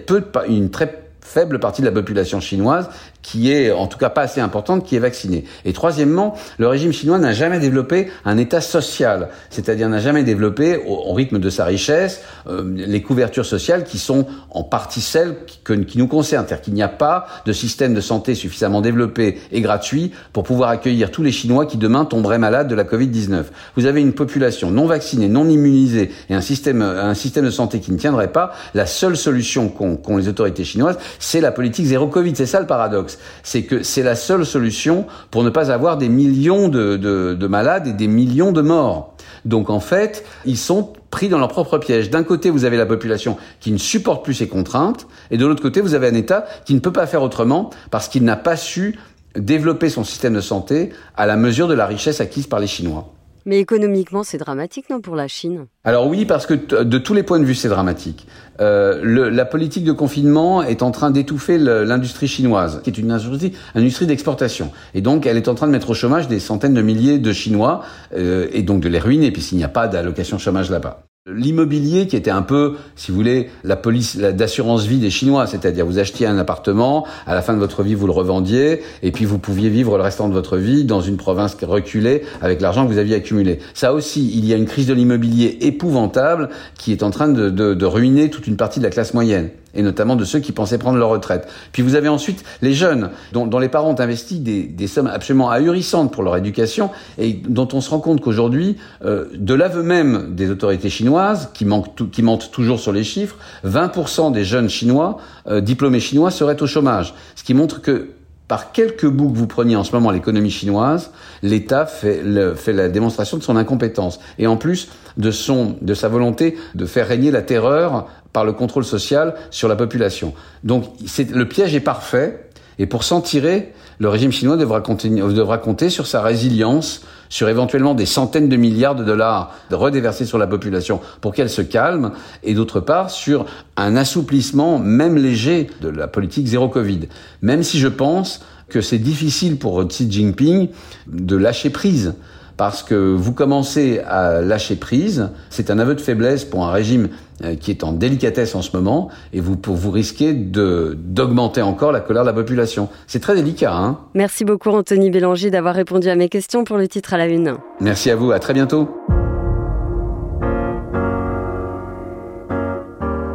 une 0.48 0.70
très 0.70 1.02
faible 1.20 1.60
partie 1.60 1.82
de 1.82 1.86
la 1.86 1.92
population 1.92 2.40
chinoise 2.40 2.88
qui 3.22 3.52
est 3.52 3.70
en 3.70 3.86
tout 3.86 3.98
cas 3.98 4.10
pas 4.10 4.22
assez 4.22 4.40
importante 4.40 4.84
qui 4.84 4.96
est 4.96 5.00
vaccinée. 5.00 5.44
Et 5.64 5.72
troisièmement, 5.72 6.34
le 6.58 6.68
régime 6.68 6.92
chinois 6.92 7.18
n'a 7.18 7.32
jamais 7.32 7.58
développé 7.58 8.10
un 8.24 8.38
État 8.38 8.60
social, 8.60 9.28
c'est-à-dire 9.50 9.88
n'a 9.88 10.00
jamais 10.00 10.22
développé 10.22 10.82
au, 10.86 11.12
rythme 11.12 11.38
de 11.38 11.50
sa 11.50 11.64
richesse 11.64 12.22
euh, 12.46 12.62
les 12.74 13.02
couvertures 13.02 13.44
sociales 13.44 13.84
qui 13.84 13.98
sont 13.98 14.26
en 14.50 14.62
partie 14.62 15.00
celles 15.00 15.36
qui, 15.46 15.84
qui 15.84 15.98
nous 15.98 16.06
concernent, 16.06 16.46
c'est-à-dire 16.46 16.62
qu'il 16.62 16.74
n'y 16.74 16.82
a 16.82 16.88
pas 16.88 17.26
de 17.44 17.52
système 17.52 17.94
de 17.94 18.00
santé 18.00 18.34
suffisamment 18.34 18.80
développé 18.80 19.38
et 19.52 19.60
gratuit 19.60 20.12
pour 20.32 20.44
pouvoir 20.44 20.70
accueillir 20.70 21.10
tous 21.10 21.22
les 21.22 21.32
Chinois 21.32 21.66
qui 21.66 21.76
demain 21.76 22.04
tomberaient 22.04 22.38
malades 22.38 22.68
de 22.68 22.74
la 22.74 22.84
Covid-19. 22.84 23.44
Vous 23.76 23.86
avez 23.86 24.00
une 24.00 24.12
population 24.12 24.70
non 24.70 24.86
vaccinée, 24.86 25.28
non 25.28 25.48
immunisée 25.48 26.10
et 26.28 26.34
un 26.34 26.40
système, 26.40 26.82
un 26.82 27.14
système 27.14 27.44
de 27.44 27.50
santé 27.50 27.80
qui 27.80 27.92
ne 27.92 27.98
tiendrait 27.98 28.32
pas. 28.32 28.52
La 28.74 28.86
seule 28.86 29.16
solution 29.16 29.68
qu'ont 29.68 30.16
les 30.16 30.28
autorités 30.28 30.64
chinoises, 30.64 30.98
c'est 31.18 31.40
la 31.40 31.52
politique 31.52 31.86
zéro 31.86 32.06
Covid. 32.06 32.34
C'est 32.34 32.46
ça 32.46 32.60
le 32.60 32.66
paradoxe 32.66 33.09
c'est 33.42 33.62
que 33.62 33.82
c'est 33.82 34.02
la 34.02 34.14
seule 34.14 34.46
solution 34.46 35.06
pour 35.30 35.42
ne 35.44 35.50
pas 35.50 35.70
avoir 35.70 35.96
des 35.96 36.08
millions 36.08 36.68
de, 36.68 36.96
de, 36.96 37.46
malades 37.46 37.86
et 37.86 37.92
des 37.92 38.08
millions 38.08 38.52
de 38.52 38.60
morts. 38.60 39.14
Donc 39.44 39.70
en 39.70 39.80
fait, 39.80 40.24
ils 40.44 40.58
sont 40.58 40.92
pris 41.10 41.28
dans 41.28 41.38
leur 41.38 41.48
propre 41.48 41.78
piège. 41.78 42.10
D'un 42.10 42.22
côté, 42.22 42.50
vous 42.50 42.64
avez 42.64 42.76
la 42.76 42.86
population 42.86 43.36
qui 43.60 43.72
ne 43.72 43.78
supporte 43.78 44.24
plus 44.24 44.34
ces 44.34 44.48
contraintes, 44.48 45.06
et 45.30 45.38
de 45.38 45.46
l'autre 45.46 45.62
côté, 45.62 45.80
vous 45.80 45.94
avez 45.94 46.08
un 46.08 46.14
État 46.14 46.44
qui 46.64 46.74
ne 46.74 46.80
peut 46.80 46.92
pas 46.92 47.06
faire 47.06 47.22
autrement 47.22 47.70
parce 47.90 48.08
qu'il 48.08 48.24
n'a 48.24 48.36
pas 48.36 48.56
su 48.56 48.98
développer 49.36 49.88
son 49.88 50.04
système 50.04 50.34
de 50.34 50.40
santé 50.40 50.90
à 51.16 51.26
la 51.26 51.36
mesure 51.36 51.68
de 51.68 51.74
la 51.74 51.86
richesse 51.86 52.20
acquise 52.20 52.46
par 52.46 52.60
les 52.60 52.66
Chinois. 52.66 53.12
Mais 53.46 53.58
économiquement, 53.58 54.22
c'est 54.22 54.38
dramatique, 54.38 54.90
non, 54.90 55.00
pour 55.00 55.16
la 55.16 55.28
Chine? 55.28 55.66
Alors 55.84 56.06
oui, 56.06 56.24
parce 56.24 56.46
que 56.46 56.82
de 56.82 56.98
tous 56.98 57.14
les 57.14 57.22
points 57.22 57.38
de 57.38 57.44
vue, 57.44 57.54
c'est 57.54 57.68
dramatique. 57.68 58.26
Euh, 58.60 59.30
la 59.30 59.44
politique 59.44 59.84
de 59.84 59.92
confinement 59.92 60.62
est 60.62 60.82
en 60.82 60.90
train 60.90 61.10
d'étouffer 61.10 61.58
l'industrie 61.58 62.28
chinoise, 62.28 62.80
qui 62.82 62.90
est 62.90 62.98
une 62.98 63.10
industrie, 63.10 63.52
industrie 63.74 64.06
d'exportation. 64.06 64.70
Et 64.94 65.00
donc, 65.00 65.26
elle 65.26 65.36
est 65.36 65.48
en 65.48 65.54
train 65.54 65.66
de 65.66 65.72
mettre 65.72 65.90
au 65.90 65.94
chômage 65.94 66.28
des 66.28 66.40
centaines 66.40 66.74
de 66.74 66.82
milliers 66.82 67.18
de 67.18 67.32
Chinois, 67.32 67.82
euh, 68.14 68.48
et 68.52 68.62
donc 68.62 68.80
de 68.80 68.88
les 68.88 68.98
ruiner, 68.98 69.30
puisqu'il 69.30 69.56
n'y 69.56 69.64
a 69.64 69.68
pas 69.68 69.88
d'allocation 69.88 70.38
chômage 70.38 70.70
là-bas. 70.70 71.04
L'immobilier 71.26 72.06
qui 72.06 72.16
était 72.16 72.30
un 72.30 72.40
peu, 72.40 72.76
si 72.96 73.10
vous 73.10 73.16
voulez, 73.18 73.50
la 73.62 73.76
police 73.76 74.16
d'assurance 74.16 74.86
vie 74.86 74.96
des 74.96 75.10
Chinois, 75.10 75.46
c'est-à-dire 75.46 75.84
vous 75.84 75.98
achetiez 75.98 76.26
un 76.26 76.38
appartement, 76.38 77.06
à 77.26 77.34
la 77.34 77.42
fin 77.42 77.52
de 77.52 77.58
votre 77.58 77.82
vie 77.82 77.94
vous 77.94 78.06
le 78.06 78.12
revendiez, 78.12 78.80
et 79.02 79.12
puis 79.12 79.26
vous 79.26 79.38
pouviez 79.38 79.68
vivre 79.68 79.98
le 79.98 80.02
restant 80.02 80.30
de 80.30 80.32
votre 80.32 80.56
vie 80.56 80.84
dans 80.84 81.02
une 81.02 81.18
province 81.18 81.58
reculée 81.62 82.22
avec 82.40 82.62
l'argent 82.62 82.86
que 82.86 82.92
vous 82.92 82.96
aviez 82.96 83.16
accumulé. 83.16 83.58
Ça 83.74 83.92
aussi, 83.92 84.30
il 84.34 84.46
y 84.46 84.54
a 84.54 84.56
une 84.56 84.64
crise 84.64 84.86
de 84.86 84.94
l'immobilier 84.94 85.58
épouvantable 85.60 86.48
qui 86.78 86.90
est 86.90 87.02
en 87.02 87.10
train 87.10 87.28
de, 87.28 87.50
de, 87.50 87.74
de 87.74 87.84
ruiner 87.84 88.30
toute 88.30 88.46
une 88.46 88.56
partie 88.56 88.78
de 88.78 88.84
la 88.84 88.90
classe 88.90 89.12
moyenne 89.12 89.50
et 89.74 89.82
notamment 89.82 90.16
de 90.16 90.24
ceux 90.24 90.40
qui 90.40 90.52
pensaient 90.52 90.78
prendre 90.78 90.98
leur 90.98 91.08
retraite. 91.08 91.48
Puis 91.72 91.82
vous 91.82 91.94
avez 91.94 92.08
ensuite 92.08 92.44
les 92.62 92.74
jeunes, 92.74 93.10
dont, 93.32 93.46
dont 93.46 93.58
les 93.58 93.68
parents 93.68 93.90
ont 93.90 94.00
investi 94.00 94.40
des, 94.40 94.64
des, 94.64 94.86
sommes 94.86 95.06
absolument 95.06 95.50
ahurissantes 95.50 96.12
pour 96.12 96.22
leur 96.22 96.36
éducation, 96.36 96.90
et 97.18 97.32
dont 97.32 97.68
on 97.72 97.80
se 97.80 97.90
rend 97.90 98.00
compte 98.00 98.20
qu'aujourd'hui, 98.20 98.76
euh, 99.04 99.26
de 99.34 99.54
l'aveu 99.54 99.82
même 99.82 100.34
des 100.34 100.50
autorités 100.50 100.90
chinoises, 100.90 101.50
qui, 101.54 101.64
manquent 101.64 102.10
qui 102.10 102.22
mentent 102.22 102.50
toujours 102.50 102.80
sur 102.80 102.92
les 102.92 103.04
chiffres, 103.04 103.36
20% 103.66 104.32
des 104.32 104.44
jeunes 104.44 104.68
chinois, 104.68 105.18
euh, 105.46 105.60
diplômés 105.60 106.00
chinois, 106.00 106.30
seraient 106.30 106.62
au 106.62 106.66
chômage. 106.66 107.14
Ce 107.34 107.44
qui 107.44 107.54
montre 107.54 107.80
que 107.80 108.10
par 108.50 108.72
quelques 108.72 109.06
bouts 109.06 109.30
que 109.30 109.38
vous 109.38 109.46
preniez 109.46 109.76
en 109.76 109.84
ce 109.84 109.92
moment 109.92 110.10
l'économie 110.10 110.50
chinoise, 110.50 111.12
l'État 111.44 111.86
fait, 111.86 112.20
fait, 112.56 112.72
la 112.72 112.88
démonstration 112.88 113.36
de 113.36 113.44
son 113.44 113.54
incompétence 113.54 114.18
et 114.40 114.48
en 114.48 114.56
plus 114.56 114.88
de, 115.16 115.30
son, 115.30 115.76
de 115.82 115.94
sa 115.94 116.08
volonté 116.08 116.58
de 116.74 116.84
faire 116.84 117.06
régner 117.06 117.30
la 117.30 117.42
terreur 117.42 118.08
par 118.32 118.44
le 118.44 118.52
contrôle 118.52 118.84
social 118.84 119.36
sur 119.52 119.68
la 119.68 119.76
population. 119.76 120.34
Donc 120.64 120.86
le 121.32 121.44
piège 121.44 121.76
est 121.76 121.80
parfait, 121.80 122.50
et 122.80 122.86
pour 122.86 123.04
s'en 123.04 123.20
tirer, 123.20 123.72
le 124.00 124.08
régime 124.08 124.32
chinois 124.32 124.56
devra, 124.56 124.80
devra 124.80 125.58
compter 125.58 125.88
sur 125.88 126.08
sa 126.08 126.20
résilience, 126.20 127.02
sur 127.30 127.48
éventuellement 127.48 127.94
des 127.94 128.04
centaines 128.04 128.50
de 128.50 128.56
milliards 128.56 128.96
de 128.96 129.04
dollars 129.04 129.54
redéversés 129.70 130.26
sur 130.26 130.36
la 130.36 130.46
population 130.46 131.00
pour 131.22 131.32
qu'elle 131.32 131.48
se 131.48 131.62
calme, 131.62 132.12
et 132.42 132.52
d'autre 132.52 132.80
part 132.80 133.10
sur 133.10 133.46
un 133.78 133.96
assouplissement, 133.96 134.78
même 134.78 135.16
léger, 135.16 135.70
de 135.80 135.88
la 135.88 136.08
politique 136.08 136.46
zéro 136.46 136.68
Covid. 136.68 137.08
Même 137.40 137.62
si 137.62 137.78
je 137.78 137.88
pense 137.88 138.44
que 138.68 138.80
c'est 138.80 138.98
difficile 138.98 139.56
pour 139.56 139.86
Xi 139.86 140.10
Jinping 140.10 140.68
de 141.06 141.36
lâcher 141.36 141.70
prise 141.70 142.14
parce 142.60 142.82
que 142.82 143.14
vous 143.14 143.32
commencez 143.32 144.00
à 144.06 144.42
lâcher 144.42 144.76
prise. 144.76 145.30
C'est 145.48 145.70
un 145.70 145.78
aveu 145.78 145.94
de 145.94 146.00
faiblesse 146.02 146.44
pour 146.44 146.66
un 146.66 146.70
régime 146.70 147.08
euh, 147.42 147.56
qui 147.56 147.70
est 147.70 147.84
en 147.84 147.92
délicatesse 147.92 148.54
en 148.54 148.60
ce 148.60 148.76
moment, 148.76 149.08
et 149.32 149.40
vous, 149.40 149.56
vous 149.64 149.90
risquez 149.90 150.34
d'augmenter 150.34 151.62
encore 151.62 151.90
la 151.90 152.00
colère 152.00 152.22
de 152.22 152.28
la 152.28 152.34
population. 152.34 152.90
C'est 153.06 153.20
très 153.20 153.34
délicat. 153.34 153.74
Hein 153.74 154.00
Merci 154.12 154.44
beaucoup 154.44 154.68
Anthony 154.68 155.08
Bélanger 155.08 155.50
d'avoir 155.50 155.74
répondu 155.74 156.10
à 156.10 156.16
mes 156.16 156.28
questions 156.28 156.64
pour 156.64 156.76
le 156.76 156.86
titre 156.86 157.14
à 157.14 157.16
la 157.16 157.28
une. 157.28 157.54
Merci 157.80 158.10
à 158.10 158.16
vous, 158.16 158.30
à 158.30 158.38
très 158.38 158.52
bientôt. 158.52 158.99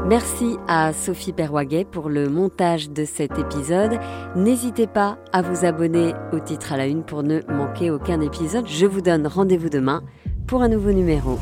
Merci 0.08 0.58
à 0.68 0.94
Sophie 0.94 1.34
Perwaguet 1.34 1.84
pour 1.84 2.10
le 2.10 2.30
montage 2.30 2.92
de 2.92 3.06
cet 3.06 3.40
épisode. 3.40 4.00
N'hésitez 4.36 4.86
pas 4.86 5.18
à 5.34 5.42
vous 5.42 5.66
abonner 5.66 6.14
au 6.32 6.40
titre 6.40 6.74
à 6.74 6.78
la 6.78 6.86
une 6.86 7.04
pour 7.04 7.24
ne 7.24 7.42
manquer 7.52 7.90
aucun 7.90 8.22
épisode. 8.22 8.68
Je 8.68 8.86
vous 8.86 9.02
donne 9.02 9.26
rendez-vous 9.26 9.70
demain 9.70 10.04
pour 10.46 10.62
un 10.62 10.70
nouveau 10.70 10.92
numéro. 10.92 11.40